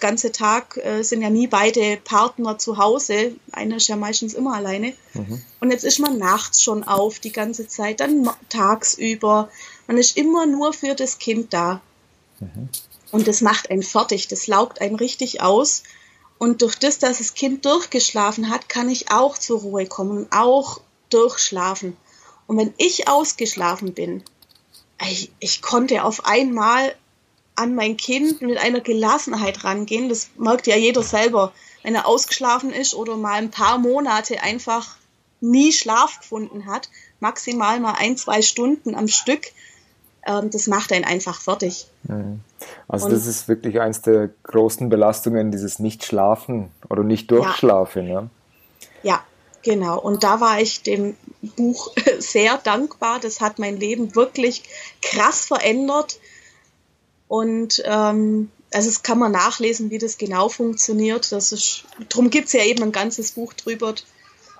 ganze 0.00 0.32
Tag 0.32 0.76
äh, 0.78 1.02
sind 1.02 1.22
ja 1.22 1.30
nie 1.30 1.46
beide 1.46 1.96
Partner 1.96 2.58
zu 2.58 2.76
Hause. 2.78 3.36
Einer 3.52 3.76
ist 3.76 3.88
ja 3.88 3.96
meistens 3.96 4.34
immer 4.34 4.54
alleine. 4.54 4.94
Mhm. 5.14 5.42
Und 5.60 5.70
jetzt 5.70 5.84
ist 5.84 6.00
man 6.00 6.18
nachts 6.18 6.62
schon 6.62 6.84
auf 6.84 7.20
die 7.20 7.32
ganze 7.32 7.68
Zeit, 7.68 8.00
dann 8.00 8.28
tagsüber. 8.48 9.48
Man 9.86 9.98
ist 9.98 10.16
immer 10.16 10.46
nur 10.46 10.72
für 10.72 10.94
das 10.94 11.18
Kind 11.18 11.52
da. 11.52 11.80
Mhm. 12.40 12.68
Und 13.12 13.28
das 13.28 13.40
macht 13.42 13.70
einen 13.70 13.82
fertig, 13.82 14.28
das 14.28 14.46
laugt 14.46 14.80
einen 14.80 14.96
richtig 14.96 15.40
aus. 15.40 15.84
Und 16.38 16.62
durch 16.62 16.74
das, 16.76 16.98
dass 16.98 17.18
das 17.18 17.34
Kind 17.34 17.64
durchgeschlafen 17.64 18.50
hat, 18.50 18.68
kann 18.68 18.88
ich 18.88 19.12
auch 19.12 19.38
zur 19.38 19.60
Ruhe 19.60 19.86
kommen, 19.86 20.26
auch 20.32 20.80
durchschlafen. 21.10 21.96
Und 22.48 22.56
wenn 22.58 22.74
ich 22.78 23.06
ausgeschlafen 23.06 23.94
bin, 23.94 24.24
ich, 25.00 25.30
ich 25.38 25.62
konnte 25.62 26.04
auf 26.04 26.24
einmal 26.26 26.94
an 27.62 27.74
mein 27.76 27.96
Kind 27.96 28.42
mit 28.42 28.58
einer 28.58 28.80
Gelassenheit 28.80 29.62
rangehen. 29.62 30.08
Das 30.08 30.30
merkt 30.36 30.66
ja 30.66 30.76
jeder 30.76 31.02
selber, 31.02 31.52
wenn 31.84 31.94
er 31.94 32.06
ausgeschlafen 32.06 32.72
ist 32.72 32.94
oder 32.94 33.16
mal 33.16 33.34
ein 33.34 33.50
paar 33.50 33.78
Monate 33.78 34.42
einfach 34.42 34.96
nie 35.40 35.72
Schlaf 35.72 36.20
gefunden 36.20 36.66
hat, 36.66 36.88
maximal 37.20 37.78
mal 37.80 37.94
ein, 37.98 38.16
zwei 38.16 38.42
Stunden 38.42 38.94
am 38.94 39.06
Stück. 39.08 39.42
Ähm, 40.26 40.50
das 40.50 40.66
macht 40.66 40.92
einen 40.92 41.04
einfach 41.04 41.40
fertig. 41.40 41.86
Mhm. 42.04 42.40
Also 42.88 43.06
Und 43.06 43.12
das 43.12 43.26
ist 43.26 43.48
wirklich 43.48 43.80
eins 43.80 44.02
der 44.02 44.30
großen 44.44 44.88
Belastungen, 44.88 45.50
dieses 45.50 45.78
Nicht-Schlafen 45.78 46.70
oder 46.90 47.04
Nicht-Durchschlafen. 47.04 48.06
Ja. 48.06 48.12
ja. 48.12 48.28
ja, 49.02 49.24
genau. 49.62 50.00
Und 50.00 50.24
da 50.24 50.40
war 50.40 50.60
ich 50.60 50.82
dem 50.82 51.16
Buch 51.56 51.92
sehr 52.18 52.58
dankbar. 52.58 53.18
Das 53.20 53.40
hat 53.40 53.58
mein 53.58 53.76
Leben 53.76 54.14
wirklich 54.14 54.64
krass 55.00 55.46
verändert 55.46 56.18
und 57.32 57.82
ähm, 57.86 58.50
also 58.74 58.90
es 58.90 59.02
kann 59.02 59.18
man 59.18 59.32
nachlesen, 59.32 59.88
wie 59.88 59.96
das 59.96 60.18
genau 60.18 60.50
funktioniert. 60.50 61.32
Das 61.32 61.50
ist, 61.50 61.84
darum 62.10 62.28
gibt 62.28 62.48
es 62.48 62.52
ja 62.52 62.62
eben 62.62 62.82
ein 62.82 62.92
ganzes 62.92 63.32
Buch 63.32 63.54
drüber. 63.54 63.94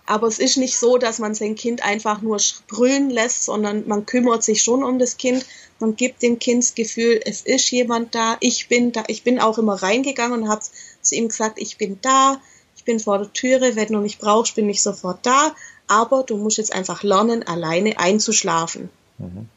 Aber 0.06 0.26
es 0.26 0.38
ist 0.38 0.56
nicht 0.56 0.78
so, 0.78 0.96
dass 0.96 1.18
man 1.18 1.34
sein 1.34 1.54
Kind 1.54 1.84
einfach 1.84 2.22
nur 2.22 2.38
brüllen 2.68 3.10
lässt, 3.10 3.44
sondern 3.44 3.86
man 3.88 4.06
kümmert 4.06 4.42
sich 4.42 4.62
schon 4.62 4.84
um 4.84 4.98
das 4.98 5.18
Kind. 5.18 5.44
Man 5.80 5.96
gibt 5.96 6.22
dem 6.22 6.38
Kind 6.38 6.62
das 6.62 6.74
Gefühl, 6.74 7.20
es 7.26 7.42
ist 7.42 7.70
jemand 7.70 8.14
da, 8.14 8.38
ich 8.40 8.68
bin 8.68 8.90
da. 8.90 9.04
Ich 9.06 9.22
bin 9.22 9.38
auch 9.38 9.58
immer 9.58 9.74
reingegangen 9.74 10.44
und 10.44 10.48
habe 10.48 10.62
zu 11.02 11.14
ihm 11.14 11.28
gesagt, 11.28 11.58
ich 11.58 11.76
bin 11.76 11.98
da, 12.00 12.40
ich 12.74 12.84
bin 12.84 13.00
vor 13.00 13.18
der 13.18 13.34
Türe, 13.34 13.76
wenn 13.76 13.92
du 13.92 13.98
mich 13.98 14.18
brauchst, 14.18 14.54
bin 14.54 14.70
ich 14.70 14.80
sofort 14.80 15.26
da. 15.26 15.54
Aber 15.88 16.22
du 16.22 16.38
musst 16.38 16.56
jetzt 16.56 16.72
einfach 16.72 17.02
lernen, 17.02 17.42
alleine 17.42 17.98
einzuschlafen. 17.98 18.88
Mhm. 19.18 19.50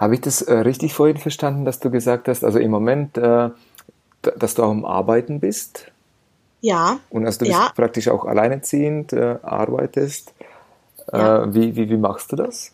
Habe 0.00 0.14
ich 0.14 0.22
das 0.22 0.40
äh, 0.40 0.54
richtig 0.54 0.94
vorhin 0.94 1.18
verstanden, 1.18 1.66
dass 1.66 1.78
du 1.78 1.90
gesagt 1.90 2.26
hast, 2.26 2.42
also 2.42 2.58
im 2.58 2.70
Moment, 2.70 3.18
äh, 3.18 3.50
dass 4.22 4.54
du 4.54 4.62
auch 4.62 4.70
am 4.70 4.86
Arbeiten 4.86 5.40
bist? 5.40 5.92
Ja. 6.62 7.00
Und 7.10 7.26
also 7.26 7.40
du 7.40 7.50
ja. 7.50 7.64
bist 7.64 7.74
praktisch 7.74 8.08
auch 8.08 8.24
alleinerziehend, 8.24 9.12
äh, 9.12 9.36
arbeitest. 9.42 10.32
Äh, 11.12 11.18
ja. 11.18 11.54
wie, 11.54 11.76
wie, 11.76 11.90
wie 11.90 11.98
machst 11.98 12.32
du 12.32 12.36
das? 12.36 12.72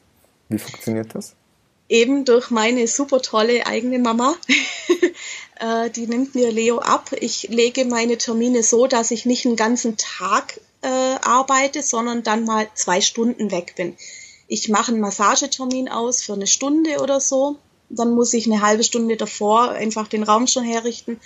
Wie 0.48 0.58
funktioniert 0.58 1.16
das? 1.16 1.34
Eben 1.88 2.24
durch 2.24 2.50
meine 2.50 2.86
super 2.86 3.20
tolle 3.20 3.66
eigene 3.66 3.98
Mama. 3.98 4.34
Äh, 5.58 5.88
die 5.88 6.06
nimmt 6.06 6.34
mir 6.34 6.52
Leo 6.52 6.80
ab. 6.80 7.12
Ich 7.18 7.48
lege 7.48 7.86
meine 7.86 8.18
Termine 8.18 8.62
so, 8.62 8.86
dass 8.86 9.10
ich 9.10 9.24
nicht 9.24 9.46
einen 9.46 9.56
ganzen 9.56 9.96
Tag 9.96 10.60
äh, 10.82 11.14
arbeite, 11.22 11.80
sondern 11.80 12.22
dann 12.22 12.44
mal 12.44 12.68
zwei 12.74 13.00
Stunden 13.00 13.50
weg 13.50 13.72
bin 13.74 13.96
ich 14.48 14.68
mache 14.68 14.92
einen 14.92 15.00
Massagetermin 15.00 15.88
aus 15.88 16.22
für 16.22 16.34
eine 16.34 16.46
Stunde 16.46 16.98
oder 17.00 17.20
so. 17.20 17.56
Dann 17.88 18.14
muss 18.14 18.32
ich 18.34 18.46
eine 18.46 18.62
halbe 18.62 18.84
Stunde 18.84 19.16
davor 19.16 19.70
einfach 19.70 20.08
den 20.08 20.22
Raum 20.22 20.46
schon 20.46 20.64
herrichten. 20.64 21.20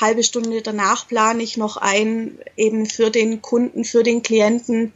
Halbe 0.00 0.22
Stunde 0.22 0.62
danach 0.62 1.08
plane 1.08 1.42
ich 1.42 1.56
noch 1.56 1.76
ein, 1.76 2.38
eben 2.56 2.86
für 2.86 3.10
den 3.10 3.42
Kunden, 3.42 3.84
für 3.84 4.02
den 4.02 4.22
Klienten. 4.22 4.92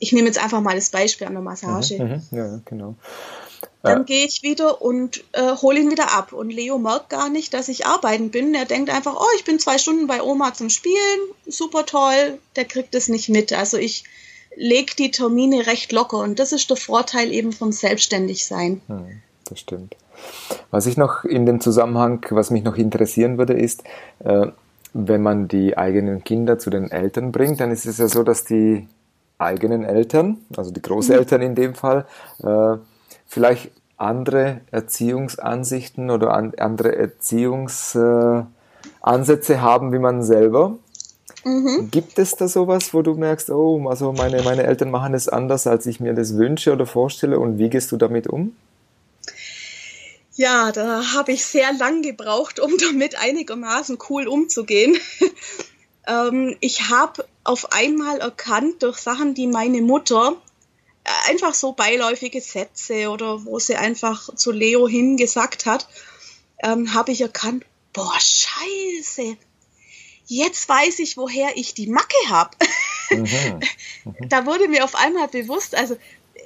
ich 0.00 0.12
nehme 0.12 0.26
jetzt 0.26 0.42
einfach 0.42 0.60
mal 0.60 0.76
das 0.76 0.90
Beispiel 0.90 1.26
an 1.26 1.34
der 1.34 1.42
Massage. 1.42 1.98
Mhm, 1.98 2.10
mhm. 2.10 2.22
ja, 2.30 2.60
genau. 2.64 2.94
Dann 3.82 4.04
gehe 4.04 4.26
ich 4.26 4.42
wieder 4.42 4.82
und 4.82 5.24
äh, 5.32 5.56
hole 5.56 5.80
ihn 5.80 5.90
wieder 5.90 6.12
ab. 6.12 6.32
Und 6.32 6.50
Leo 6.50 6.78
merkt 6.78 7.10
gar 7.10 7.30
nicht, 7.30 7.54
dass 7.54 7.68
ich 7.68 7.86
arbeiten 7.86 8.30
bin. 8.30 8.54
Er 8.54 8.64
denkt 8.64 8.90
einfach, 8.90 9.14
oh, 9.16 9.36
ich 9.36 9.44
bin 9.44 9.58
zwei 9.58 9.78
Stunden 9.78 10.06
bei 10.06 10.22
Oma 10.22 10.52
zum 10.52 10.68
Spielen, 10.68 11.20
super 11.46 11.86
toll. 11.86 12.38
Der 12.56 12.64
kriegt 12.64 12.94
es 12.94 13.08
nicht 13.08 13.28
mit. 13.28 13.52
Also 13.52 13.76
ich 13.76 14.04
lege 14.56 14.94
die 14.98 15.10
Termine 15.10 15.66
recht 15.66 15.92
locker. 15.92 16.18
Und 16.18 16.38
das 16.38 16.52
ist 16.52 16.70
der 16.70 16.76
Vorteil 16.76 17.32
eben 17.32 17.52
vom 17.52 17.72
Selbstständigsein. 17.72 18.80
Hm, 18.86 19.22
das 19.48 19.60
stimmt. 19.60 19.96
Was 20.70 20.86
ich 20.86 20.96
noch 20.96 21.24
in 21.24 21.46
dem 21.46 21.60
Zusammenhang, 21.60 22.24
was 22.30 22.50
mich 22.50 22.64
noch 22.64 22.76
interessieren 22.76 23.38
würde, 23.38 23.54
ist, 23.54 23.84
äh, 24.20 24.48
wenn 24.92 25.22
man 25.22 25.48
die 25.48 25.76
eigenen 25.76 26.24
Kinder 26.24 26.58
zu 26.58 26.70
den 26.70 26.90
Eltern 26.90 27.30
bringt, 27.30 27.60
dann 27.60 27.70
ist 27.70 27.86
es 27.86 27.98
ja 27.98 28.08
so, 28.08 28.22
dass 28.22 28.44
die 28.44 28.88
eigenen 29.38 29.84
Eltern, 29.84 30.38
also 30.56 30.70
die 30.70 30.82
Großeltern 30.82 31.42
in 31.42 31.54
dem 31.54 31.74
Fall, 31.74 32.06
äh, 32.42 32.76
vielleicht 33.26 33.70
andere 33.96 34.60
Erziehungsansichten 34.70 36.10
oder 36.10 36.32
an, 36.32 36.52
andere 36.58 36.96
Erziehungsansätze 36.96 39.54
äh, 39.54 39.58
haben 39.58 39.92
wie 39.92 39.98
man 39.98 40.22
selber. 40.22 40.78
Mhm. 41.48 41.90
Gibt 41.90 42.18
es 42.18 42.36
da 42.36 42.46
sowas, 42.46 42.92
wo 42.92 43.00
du 43.00 43.14
merkst, 43.14 43.48
oh, 43.50 43.88
also 43.88 44.12
meine, 44.12 44.42
meine 44.42 44.64
Eltern 44.64 44.90
machen 44.90 45.14
es 45.14 45.28
anders, 45.28 45.66
als 45.66 45.86
ich 45.86 45.98
mir 45.98 46.12
das 46.12 46.36
wünsche 46.36 46.72
oder 46.72 46.84
vorstelle 46.84 47.38
und 47.38 47.58
wie 47.58 47.70
gehst 47.70 47.90
du 47.90 47.96
damit 47.96 48.26
um? 48.26 48.54
Ja, 50.34 50.70
da 50.72 51.14
habe 51.14 51.32
ich 51.32 51.44
sehr 51.46 51.72
lang 51.72 52.02
gebraucht, 52.02 52.60
um 52.60 52.76
damit 52.78 53.18
einigermaßen 53.18 53.98
cool 54.10 54.28
umzugehen. 54.28 54.98
ähm, 56.06 56.54
ich 56.60 56.90
habe 56.90 57.24
auf 57.44 57.72
einmal 57.72 58.18
erkannt 58.18 58.82
durch 58.82 58.98
Sachen, 58.98 59.32
die 59.32 59.46
meine 59.46 59.80
Mutter 59.80 60.36
einfach 61.28 61.54
so 61.54 61.72
beiläufige 61.72 62.42
Sätze 62.42 63.08
oder 63.08 63.46
wo 63.46 63.58
sie 63.58 63.76
einfach 63.76 64.34
zu 64.34 64.52
Leo 64.52 64.86
hingesagt 64.86 65.64
hat, 65.64 65.88
ähm, 66.62 66.92
habe 66.92 67.12
ich 67.12 67.22
erkannt, 67.22 67.64
boah, 67.94 68.18
scheiße, 68.20 69.38
jetzt 70.28 70.68
weiß 70.68 71.00
ich, 71.00 71.16
woher 71.16 71.56
ich 71.56 71.74
die 71.74 71.88
Macke 71.88 72.16
habe. 72.28 72.56
Mhm. 73.10 73.26
Mhm. 74.04 74.14
Da 74.28 74.46
wurde 74.46 74.68
mir 74.68 74.84
auf 74.84 74.94
einmal 74.94 75.28
bewusst, 75.28 75.74
also 75.74 75.96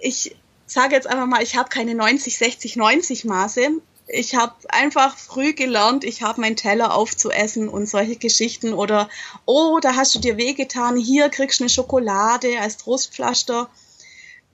ich 0.00 0.34
sage 0.66 0.94
jetzt 0.94 1.06
einfach 1.06 1.26
mal, 1.26 1.42
ich 1.42 1.56
habe 1.56 1.68
keine 1.68 1.94
90, 1.94 2.38
60, 2.38 2.76
90 2.76 3.24
Maße. 3.24 3.68
Ich 4.08 4.34
habe 4.34 4.54
einfach 4.68 5.16
früh 5.16 5.52
gelernt, 5.52 6.04
ich 6.04 6.22
habe 6.22 6.40
meinen 6.40 6.56
Teller 6.56 6.94
aufzuessen 6.94 7.68
und 7.68 7.88
solche 7.88 8.16
Geschichten 8.16 8.72
oder, 8.72 9.08
oh, 9.44 9.78
da 9.80 9.94
hast 9.94 10.14
du 10.14 10.18
dir 10.18 10.36
wehgetan, 10.36 10.96
hier 10.96 11.28
kriegst 11.28 11.60
du 11.60 11.64
eine 11.64 11.70
Schokolade 11.70 12.58
als 12.60 12.78
Trostpflaster. 12.78 13.70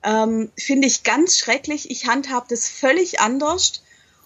Ähm, 0.02 0.50
Finde 0.56 0.86
ich 0.86 1.02
ganz 1.02 1.38
schrecklich. 1.38 1.90
Ich 1.90 2.06
handhab 2.06 2.48
das 2.48 2.68
völlig 2.68 3.20
anders. 3.20 3.82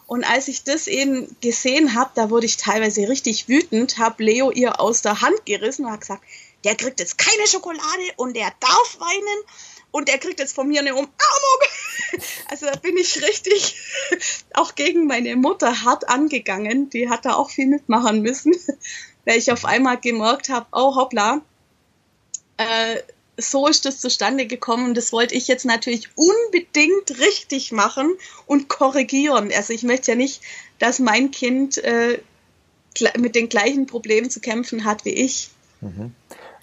Und 0.07 0.25
als 0.25 0.49
ich 0.49 0.65
das 0.65 0.87
eben 0.87 1.37
gesehen 1.41 1.95
habe, 1.95 2.11
da 2.15 2.31
wurde 2.31 2.47
ich 2.47 2.57
teilweise 2.57 3.09
richtig 3.09 3.49
wütend, 3.49 3.99
habe 3.99 4.25
Leo 4.25 4.51
ihr 4.51 4.81
aus 4.81 5.03
der 5.03 5.23
Hand 5.23 5.47
gerissen 5.47 5.85
und 5.85 5.91
habe 5.91 6.01
gesagt, 6.01 6.23
der 6.65 6.75
kriegt 6.77 7.01
jetzt 7.01 7.19
keine 7.19 7.47
Schokolade 7.47 8.13
und 8.17 8.37
der 8.37 8.53
darf 8.61 9.01
weinen 9.01 9.45
und 9.91 10.09
der 10.09 10.19
kriegt 10.19 10.41
jetzt 10.41 10.55
von 10.55 10.69
mir 10.69 10.81
eine 10.81 10.95
Umarmung. 10.95 11.11
Also 12.51 12.67
da 12.67 12.77
bin 12.77 12.97
ich 12.99 13.23
richtig 13.23 13.77
auch 14.55 14.75
gegen 14.75 15.07
meine 15.07 15.35
Mutter 15.37 15.83
hart 15.83 16.09
angegangen. 16.09 16.91
Die 16.91 17.09
hat 17.09 17.25
da 17.25 17.35
auch 17.35 17.49
viel 17.51 17.67
mitmachen 17.67 18.21
müssen, 18.21 18.55
weil 19.25 19.39
ich 19.39 19.51
auf 19.51 19.65
einmal 19.65 19.99
gemerkt 19.99 20.51
habe, 20.51 20.67
oh 20.73 20.95
hoppla, 20.95 21.41
äh, 22.59 22.97
so 23.37 23.67
ist 23.67 23.85
das 23.85 23.99
zustande 23.99 24.47
gekommen 24.47 24.89
und 24.89 24.97
das 24.97 25.13
wollte 25.13 25.35
ich 25.35 25.49
jetzt 25.49 25.65
natürlich 25.65 26.09
unbedingt 26.17 27.19
richtig 27.19 27.73
machen 27.73 28.13
und 28.47 28.69
korrigieren. 28.69 29.51
Also 29.57 29.73
ich 29.73 29.83
möchte 29.83 30.13
ja 30.13 30.17
nicht, 30.17 30.43
dass 30.79 30.99
mein 30.99 31.31
Kind 31.31 31.79
äh, 31.79 32.19
mit 33.19 33.35
den 33.35 33.49
gleichen 33.49 33.87
Problemen 33.87 34.31
zu 34.31 34.41
kämpfen 34.41 34.85
hat 34.85 35.05
wie 35.05 35.15
ich. 35.15 35.51
Mhm. 35.81 36.15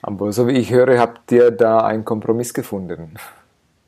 Aber 0.01 0.31
so 0.31 0.47
wie 0.47 0.57
ich 0.57 0.71
höre, 0.71 0.99
habt 0.99 1.31
ihr 1.31 1.51
da 1.51 1.79
einen 1.79 2.05
Kompromiss 2.05 2.53
gefunden. 2.53 3.15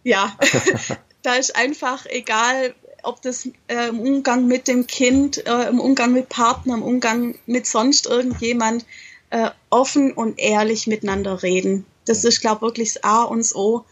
Ja, 0.04 0.36
da 1.22 1.36
ist 1.36 1.56
einfach 1.56 2.06
egal, 2.08 2.74
ob 3.04 3.22
das 3.22 3.48
äh, 3.68 3.90
im 3.90 4.00
Umgang 4.00 4.48
mit 4.48 4.68
dem 4.68 4.88
Kind, 4.88 5.46
äh, 5.46 5.70
im 5.70 5.80
Umgang 5.80 6.14
mit 6.14 6.30
Partner, 6.30 6.76
im 6.76 6.84
Umgang 6.84 7.36
mit 7.46 7.66
sonst 7.66 8.08
irgendjemand, 8.08 8.86
äh, 9.30 9.50
offen 9.70 10.12
und 10.12 10.38
ehrlich 10.40 10.88
miteinander 10.88 11.42
reden. 11.42 11.86
Das 12.06 12.24
ist, 12.24 12.42
glaube 12.42 12.58
ich, 12.58 12.62
wirklich 12.62 12.94
das 12.94 13.04
A 13.04 13.24
und 13.24 13.40
das 13.40 13.56
O. 13.56 13.86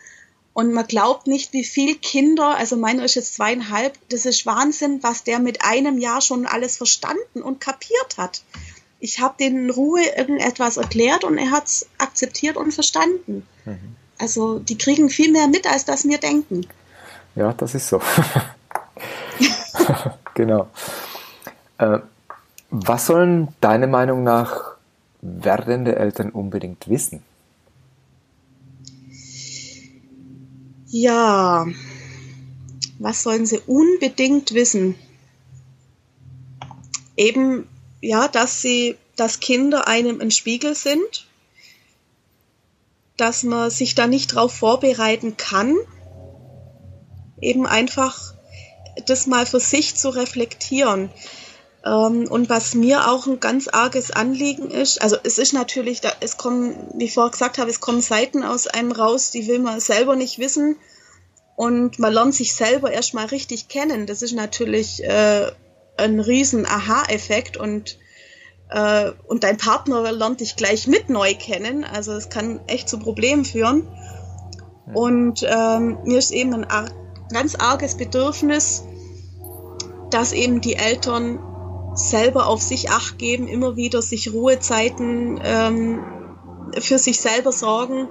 Und 0.54 0.74
man 0.74 0.88
glaubt 0.88 1.28
nicht, 1.28 1.54
wie 1.54 1.63
viel 1.63 1.95
Kinder, 1.95 2.58
also 2.58 2.76
meiner 2.76 3.06
ist 3.06 3.15
jetzt 3.15 3.36
zweieinhalb, 3.36 3.98
das 4.10 4.26
ist 4.26 4.45
Wahnsinn, 4.45 5.02
was 5.04 5.24
der 5.24 5.39
mit 5.39 5.63
einem 5.63 5.98
Jahr 6.00 6.22
schon 6.22 6.45
alles 6.45 6.78
verstanden 6.78 7.41
und 7.41 7.62
kapiert 7.62 8.17
hat. 8.17 8.41
Ich 9.00 9.19
habe 9.19 9.36
den 9.39 9.58
in 9.58 9.69
Ruhe 9.69 10.02
irgendetwas 10.17 10.78
erklärt 10.78 11.24
und 11.24 11.38
er 11.38 11.52
hat 11.52 11.67
es 11.67 11.88
akzeptiert 11.98 12.58
und 12.58 12.74
verstanden. 12.74 13.48
Mhm. 13.63 13.95
Also 14.17 14.60
die 14.60 14.78
kriegen 14.78 15.10
viel 15.10 15.32
mehr 15.32 15.48
mit, 15.48 15.65
als 15.65 15.86
das 15.86 16.04
wir 16.04 16.17
denken. 16.17 16.67
Ja, 17.36 17.54
das 17.54 17.76
ist 17.76 17.88
so. 17.88 18.02
genau. 20.34 20.67
Äh, 21.78 22.00
was 22.69 23.08
sollen 23.08 23.50
deiner 23.62 23.88
Meinung 23.88 24.24
nach 24.24 24.76
werdende 25.22 25.95
Eltern 25.95 26.30
unbedingt 26.30 26.88
wissen? 26.89 27.24
Ja, 30.91 31.67
was 32.97 33.21
sollen 33.21 33.45
sie 33.45 33.60
unbedingt 33.67 34.56
wissen? 34.56 34.95
Eben, 37.15 37.67
ja, 38.02 38.28
dass 38.28 38.63
sie, 38.63 38.97
dass 39.15 39.39
Kinder 39.39 39.88
einem 39.88 40.19
ein 40.19 40.32
Spiegel 40.32 40.73
sind, 40.73 41.28
dass 43.17 43.43
man 43.43 43.69
sich 43.69 43.93
da 43.93 44.08
nicht 44.08 44.34
drauf 44.34 44.52
vorbereiten 44.52 45.38
kann, 45.38 45.75
eben 47.39 47.67
einfach 47.67 48.34
das 49.06 49.28
mal 49.28 49.45
für 49.45 49.60
sich 49.60 49.95
zu 49.95 50.10
reflektieren. 50.10 51.12
Ähm, 51.86 52.28
und 52.30 52.50
was 52.50 52.74
mir 52.74 53.10
auch 53.10 53.28
ein 53.28 53.39
ganz 53.39 53.68
arges 53.68 54.12
Anliegen 54.12 54.70
ist, 54.70 55.02
also 55.02 55.18
es 55.24 55.38
ist 55.38 55.54
natürlich, 55.54 56.02
da, 56.02 56.12
es 56.20 56.38
kommen, 56.38 56.76
wie 56.96 57.06
ich 57.06 57.13
vorher 57.13 57.32
gesagt 57.32 57.58
habe, 57.58 57.70
es 57.70 57.80
kommen 57.80 58.02
Seiten 58.02 58.44
aus 58.44 58.68
einem 58.68 58.92
raus, 58.92 59.32
die 59.32 59.48
will 59.48 59.60
man 59.60 59.80
selber 59.80 60.15
nicht 60.15 60.39
wissen. 60.39 60.76
Und 61.56 62.00
man 62.00 62.13
lernt 62.13 62.36
sich 62.36 62.56
selber 62.56 62.92
erstmal 62.92 63.26
richtig 63.26 63.68
kennen. 63.68 64.06
Das 64.06 64.22
ist 64.22 64.34
natürlich 64.34 65.04
äh, 65.04 65.52
ein 65.98 66.20
riesen 66.22 66.65
Aha-Effekt 66.65 67.58
und 67.58 67.98
äh, 68.70 69.12
und 69.28 69.44
dein 69.44 69.58
Partner 69.58 70.10
lernt 70.12 70.39
dich 70.39 70.56
gleich 70.56 70.88
mit 70.88 71.10
neu 71.10 71.34
kennen. 71.34 71.84
Also 71.84 72.13
es 72.13 72.30
kann 72.30 72.62
echt 72.68 72.88
zu 72.88 73.00
Problemen 73.00 73.44
führen. 73.44 73.88
Und 74.94 75.46
ähm, 75.48 75.98
mir 76.04 76.18
ist 76.18 76.32
eben 76.32 76.54
ein 76.54 76.89
ganz 77.32 77.56
arges 77.56 77.96
Bedürfnis, 77.96 78.84
dass 80.10 80.34
eben 80.34 80.62
die 80.62 80.76
Eltern 80.76 81.39
selber 82.00 82.48
auf 82.48 82.62
sich 82.62 82.90
acht 82.90 83.18
geben, 83.18 83.48
immer 83.48 83.76
wieder 83.76 84.02
sich 84.02 84.32
Ruhezeiten 84.32 85.40
ähm, 85.44 86.04
für 86.80 86.98
sich 86.98 87.20
selber 87.20 87.52
sorgen, 87.52 88.08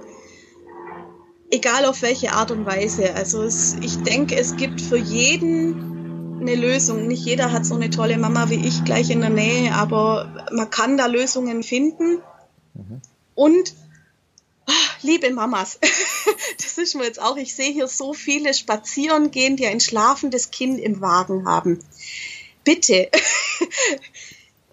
egal 1.51 1.85
auf 1.87 2.03
welche 2.03 2.33
Art 2.33 2.51
und 2.51 2.67
Weise. 2.67 3.15
Also 3.15 3.43
es, 3.43 3.77
ich 3.81 4.03
denke, 4.03 4.37
es 4.37 4.57
gibt 4.57 4.81
für 4.81 4.99
jeden 4.99 6.41
eine 6.41 6.55
Lösung. 6.55 7.09
Nicht 7.09 7.25
jeder 7.25 7.53
hat 7.53 7.67
so 7.67 7.75
eine 7.75 7.91
tolle 7.91 8.19
Mama 8.19 8.51
wie 8.51 8.67
ich 8.67 8.85
gleich 8.85 9.11
in 9.11 9.21
der 9.21 9.31
Nähe, 9.31 9.75
aber 9.75 10.47
man 10.53 10.71
kann 10.71 10.97
da 10.97 11.07
Lösungen 11.07 11.63
finden. 11.63 12.19
Mhm. 12.75 13.01
Und 13.35 13.75
ach, 14.67 15.03
liebe 15.03 15.31
Mamas, 15.31 15.79
das 16.59 16.79
ist 16.79 16.95
mir 16.95 17.05
jetzt 17.05 17.21
auch, 17.21 17.37
ich 17.37 17.55
sehe 17.55 17.73
hier 17.73 17.89
so 17.89 18.13
viele 18.13 18.55
spazieren 18.55 19.31
gehen, 19.31 19.57
die 19.57 19.67
ein 19.67 19.81
schlafendes 19.81 20.51
Kind 20.51 20.79
im 20.79 21.01
Wagen 21.01 21.47
haben 21.47 21.81
bitte, 22.69 23.09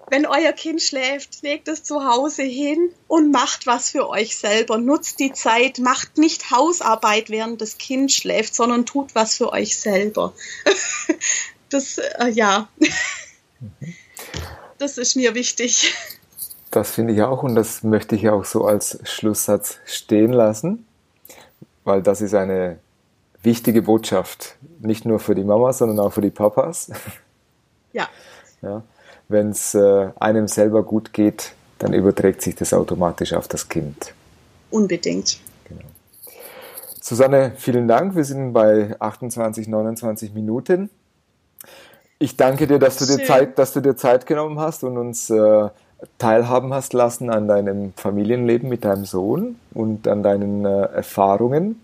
wenn 0.08 0.26
euer 0.26 0.52
Kind 0.52 0.82
schläft, 0.82 1.42
legt 1.42 1.68
es 1.68 1.84
zu 1.84 2.06
Hause 2.06 2.44
hin 2.44 2.92
und 3.08 3.32
macht 3.32 3.66
was 3.66 3.90
für 3.90 4.08
euch 4.08 4.38
selber. 4.38 4.78
Nutzt 4.78 5.20
die 5.20 5.34
Zeit, 5.34 5.80
macht 5.80 6.18
nicht 6.18 6.52
Hausarbeit, 6.52 7.30
während 7.30 7.62
das 7.62 7.78
Kind 7.78 8.12
schläft, 8.12 8.56
sondern 8.56 8.86
tut 8.86 9.16
was 9.16 9.38
für 9.38 9.52
euch 9.52 9.78
selber. 9.78 10.34
Das, 11.70 11.98
äh, 11.98 12.30
ja, 12.30 12.70
das 14.78 15.00
ist 15.00 15.16
mir 15.16 15.34
wichtig. 15.34 15.94
Das 16.70 16.92
finde 16.92 17.14
ich 17.14 17.22
auch 17.24 17.42
und 17.42 17.56
das 17.56 17.84
möchte 17.84 18.16
ich 18.16 18.30
auch 18.30 18.46
so 18.46 18.66
als 18.66 19.00
Schlusssatz 19.04 19.80
stehen 19.86 20.32
lassen, 20.32 20.86
weil 21.84 22.04
das 22.04 22.22
ist 22.22 22.36
eine 22.36 22.80
wichtige 23.42 23.82
Botschaft, 23.82 24.58
nicht 24.80 25.06
nur 25.06 25.20
für 25.20 25.34
die 25.34 25.44
Mamas, 25.44 25.80
sondern 25.80 26.00
auch 26.00 26.14
für 26.14 26.22
die 26.22 26.30
Papas. 26.30 26.92
Ja. 27.94 28.08
ja. 28.62 28.84
Wenn 29.28 29.50
es 29.50 29.74
äh, 29.74 30.10
einem 30.20 30.48
selber 30.48 30.84
gut 30.84 31.14
geht, 31.14 31.54
dann 31.80 31.94
überträgt 31.94 32.42
sich 32.42 32.56
das 32.56 32.74
automatisch 32.74 33.34
auf 33.34 33.48
das 33.48 33.70
Kind. 33.70 34.14
Unbedingt. 34.70 35.40
Genau. 35.68 35.86
Susanne, 37.02 37.54
vielen 37.58 37.88
Dank. 37.88 38.16
Wir 38.16 38.24
sind 38.24 38.54
bei 38.54 38.96
28, 39.00 39.68
29 39.68 40.34
Minuten. 40.34 40.90
Ich 42.18 42.38
danke 42.38 42.68
dir, 42.68 42.80
dass 42.80 42.98
du 42.98 43.06
dir 43.06 43.24
Zeit, 43.26 43.60
dass 43.60 43.74
du 43.74 43.82
dir 43.82 43.96
Zeit 43.96 44.26
genommen 44.26 44.60
hast 44.60 44.84
und 44.84 44.98
uns 44.98 45.30
äh, 45.30 45.70
teilhaben 46.18 46.74
hast 46.74 46.94
lassen 46.94 47.30
an 47.30 47.48
deinem 47.48 47.94
Familienleben 47.96 48.70
mit 48.70 48.86
deinem 48.86 49.06
Sohn 49.06 49.60
und 49.74 50.08
an 50.08 50.24
deinen 50.24 50.66
äh, 50.66 50.86
Erfahrungen. 50.86 51.82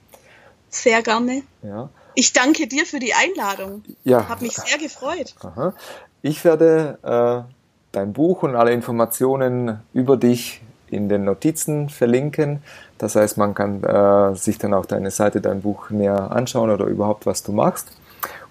Sehr 0.70 1.02
gerne. 1.02 1.44
Ja. 1.64 1.90
Ich 2.16 2.34
danke 2.34 2.68
dir 2.68 2.86
für 2.86 3.00
die 3.00 3.14
Einladung. 3.14 3.84
Ja. 4.04 4.28
Habe 4.28 4.44
mich 4.44 4.54
sehr 4.54 4.78
gefreut. 4.78 5.36
Aha. 5.42 5.74
Ich 6.22 6.44
werde 6.46 6.98
äh, 7.04 7.52
dein 7.92 8.14
Buch 8.14 8.44
und 8.44 8.56
alle 8.56 8.72
Informationen 8.72 9.80
über 9.94 10.18
dich 10.18 10.62
in 10.90 11.10
den 11.10 11.24
Notizen 11.24 11.90
verlinken. 11.90 12.62
Das 12.98 13.16
heißt, 13.16 13.38
man 13.38 13.56
kann 13.56 13.84
äh, 13.84 14.36
sich 14.36 14.58
dann 14.58 14.74
auch 14.74 14.86
deine 14.86 15.10
Seite, 15.10 15.42
dein 15.42 15.62
Buch 15.62 15.90
näher 15.90 16.32
anschauen 16.32 16.70
oder 16.70 16.86
überhaupt, 16.86 17.26
was 17.26 17.44
du 17.44 17.52
machst. 17.52 17.92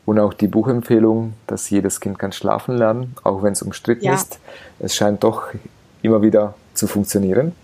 Und 0.07 0.19
auch 0.19 0.33
die 0.33 0.49
Buchempfehlung, 0.49 1.35
dass 1.47 1.71
jedes 1.71 2.01
Kind 2.01 2.19
kann 2.19 2.33
schlafen 2.33 2.77
lernen, 2.77 3.15
auch 3.23 3.43
wenn 3.43 3.53
es 3.53 3.63
umstritten 3.63 4.07
ja. 4.07 4.15
ist. 4.15 4.41
Es 4.79 4.97
scheint 4.97 5.23
doch 5.23 5.49
immer 6.03 6.23
wieder 6.23 6.55
zu 6.75 6.87
funktionieren. 6.87 7.55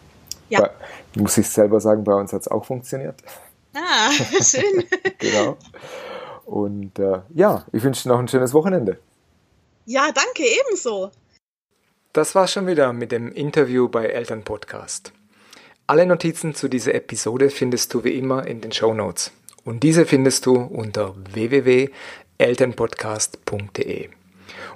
Ja. 0.49 0.61
Bei, 0.61 0.71
muss 1.17 1.39
ich 1.39 1.49
selber 1.49 1.81
sagen, 1.81 2.05
bei 2.05 2.15
uns 2.15 2.33
hat 2.33 2.43
es 2.43 2.49
auch 2.49 2.65
funktioniert. 2.65 3.17
Ah, 3.75 4.11
schön. 4.43 4.85
genau. 5.19 5.57
Und 6.45 6.99
äh, 6.99 7.21
ja, 7.35 7.65
ich 7.73 7.83
wünsche 7.83 8.05
dir 8.05 8.11
noch 8.11 8.21
ein 8.21 8.29
schönes 8.29 8.55
Wochenende. 8.55 8.99
Ja, 9.89 10.11
danke, 10.13 10.43
ebenso. 10.43 11.13
Das 12.13 12.35
war's 12.35 12.53
schon 12.53 12.67
wieder 12.67 12.93
mit 12.93 13.13
dem 13.13 13.31
Interview 13.31 13.89
bei 13.89 14.07
Elternpodcast. 14.07 15.13
Alle 15.87 16.07
Notizen 16.07 16.57
zu 16.57 16.67
dieser 16.67 16.93
Episode 16.93 17.51
findest 17.51 17.95
du 17.95 18.03
wie 18.03 18.19
immer 18.19 18.49
in 18.49 18.61
den 18.61 18.73
Show 18.73 18.93
Notes. 18.93 19.31
Und 19.65 19.85
diese 19.85 20.05
findest 20.05 20.45
du 20.45 20.57
unter 20.57 21.15
www.elternpodcast.de. 21.33 24.09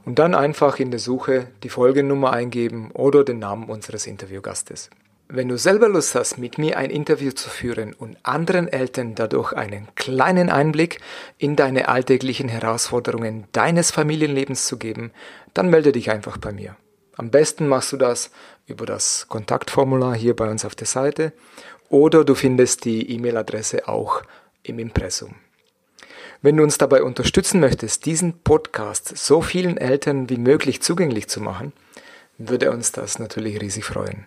Und 0.04 0.20
dann 0.20 0.36
einfach 0.36 0.78
in 0.78 0.92
der 0.92 1.00
Suche 1.00 1.48
die 1.64 1.70
Folgennummer 1.70 2.32
eingeben 2.32 2.92
oder 2.92 3.24
den 3.24 3.40
Namen 3.40 3.68
unseres 3.68 4.06
Interviewgastes. 4.06 4.90
Wenn 5.32 5.46
du 5.46 5.56
selber 5.56 5.88
Lust 5.88 6.16
hast, 6.16 6.38
mit 6.38 6.58
mir 6.58 6.76
ein 6.76 6.90
Interview 6.90 7.30
zu 7.30 7.48
führen 7.48 7.92
und 7.92 8.16
anderen 8.24 8.66
Eltern 8.66 9.14
dadurch 9.14 9.52
einen 9.52 9.86
kleinen 9.94 10.50
Einblick 10.50 10.98
in 11.38 11.54
deine 11.54 11.86
alltäglichen 11.86 12.48
Herausforderungen 12.48 13.44
deines 13.52 13.92
Familienlebens 13.92 14.66
zu 14.66 14.76
geben, 14.76 15.12
dann 15.54 15.70
melde 15.70 15.92
dich 15.92 16.10
einfach 16.10 16.36
bei 16.36 16.50
mir. 16.50 16.74
Am 17.16 17.30
besten 17.30 17.68
machst 17.68 17.92
du 17.92 17.96
das 17.96 18.32
über 18.66 18.86
das 18.86 19.28
Kontaktformular 19.28 20.16
hier 20.16 20.34
bei 20.34 20.50
uns 20.50 20.64
auf 20.64 20.74
der 20.74 20.88
Seite 20.88 21.32
oder 21.88 22.24
du 22.24 22.34
findest 22.34 22.84
die 22.84 23.08
E-Mail-Adresse 23.12 23.86
auch 23.86 24.22
im 24.64 24.80
Impressum. 24.80 25.36
Wenn 26.42 26.56
du 26.56 26.64
uns 26.64 26.76
dabei 26.76 27.04
unterstützen 27.04 27.60
möchtest, 27.60 28.04
diesen 28.04 28.40
Podcast 28.40 29.16
so 29.16 29.42
vielen 29.42 29.76
Eltern 29.76 30.28
wie 30.28 30.38
möglich 30.38 30.82
zugänglich 30.82 31.28
zu 31.28 31.40
machen, 31.40 31.72
würde 32.36 32.72
uns 32.72 32.90
das 32.90 33.20
natürlich 33.20 33.60
riesig 33.60 33.84
freuen. 33.84 34.26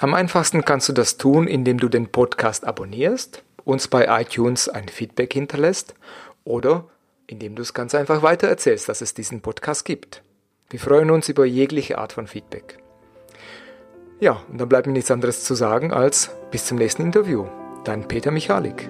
Am 0.00 0.14
einfachsten 0.14 0.64
kannst 0.64 0.88
du 0.88 0.94
das 0.94 1.18
tun, 1.18 1.46
indem 1.46 1.76
du 1.76 1.90
den 1.90 2.10
Podcast 2.10 2.66
abonnierst, 2.66 3.42
uns 3.64 3.86
bei 3.86 4.22
iTunes 4.22 4.66
ein 4.66 4.88
Feedback 4.88 5.34
hinterlässt 5.34 5.94
oder 6.42 6.86
indem 7.26 7.54
du 7.54 7.60
es 7.60 7.74
ganz 7.74 7.94
einfach 7.94 8.22
weitererzählst, 8.22 8.88
dass 8.88 9.02
es 9.02 9.12
diesen 9.12 9.42
Podcast 9.42 9.84
gibt. 9.84 10.22
Wir 10.70 10.80
freuen 10.80 11.10
uns 11.10 11.28
über 11.28 11.44
jegliche 11.44 11.98
Art 11.98 12.14
von 12.14 12.26
Feedback. 12.26 12.78
Ja, 14.20 14.42
und 14.50 14.58
dann 14.58 14.70
bleibt 14.70 14.86
mir 14.86 14.94
nichts 14.94 15.10
anderes 15.10 15.44
zu 15.44 15.54
sagen 15.54 15.92
als 15.92 16.30
bis 16.50 16.64
zum 16.64 16.78
nächsten 16.78 17.02
Interview. 17.02 17.46
Dein 17.84 18.08
Peter 18.08 18.30
Michalik. 18.30 18.88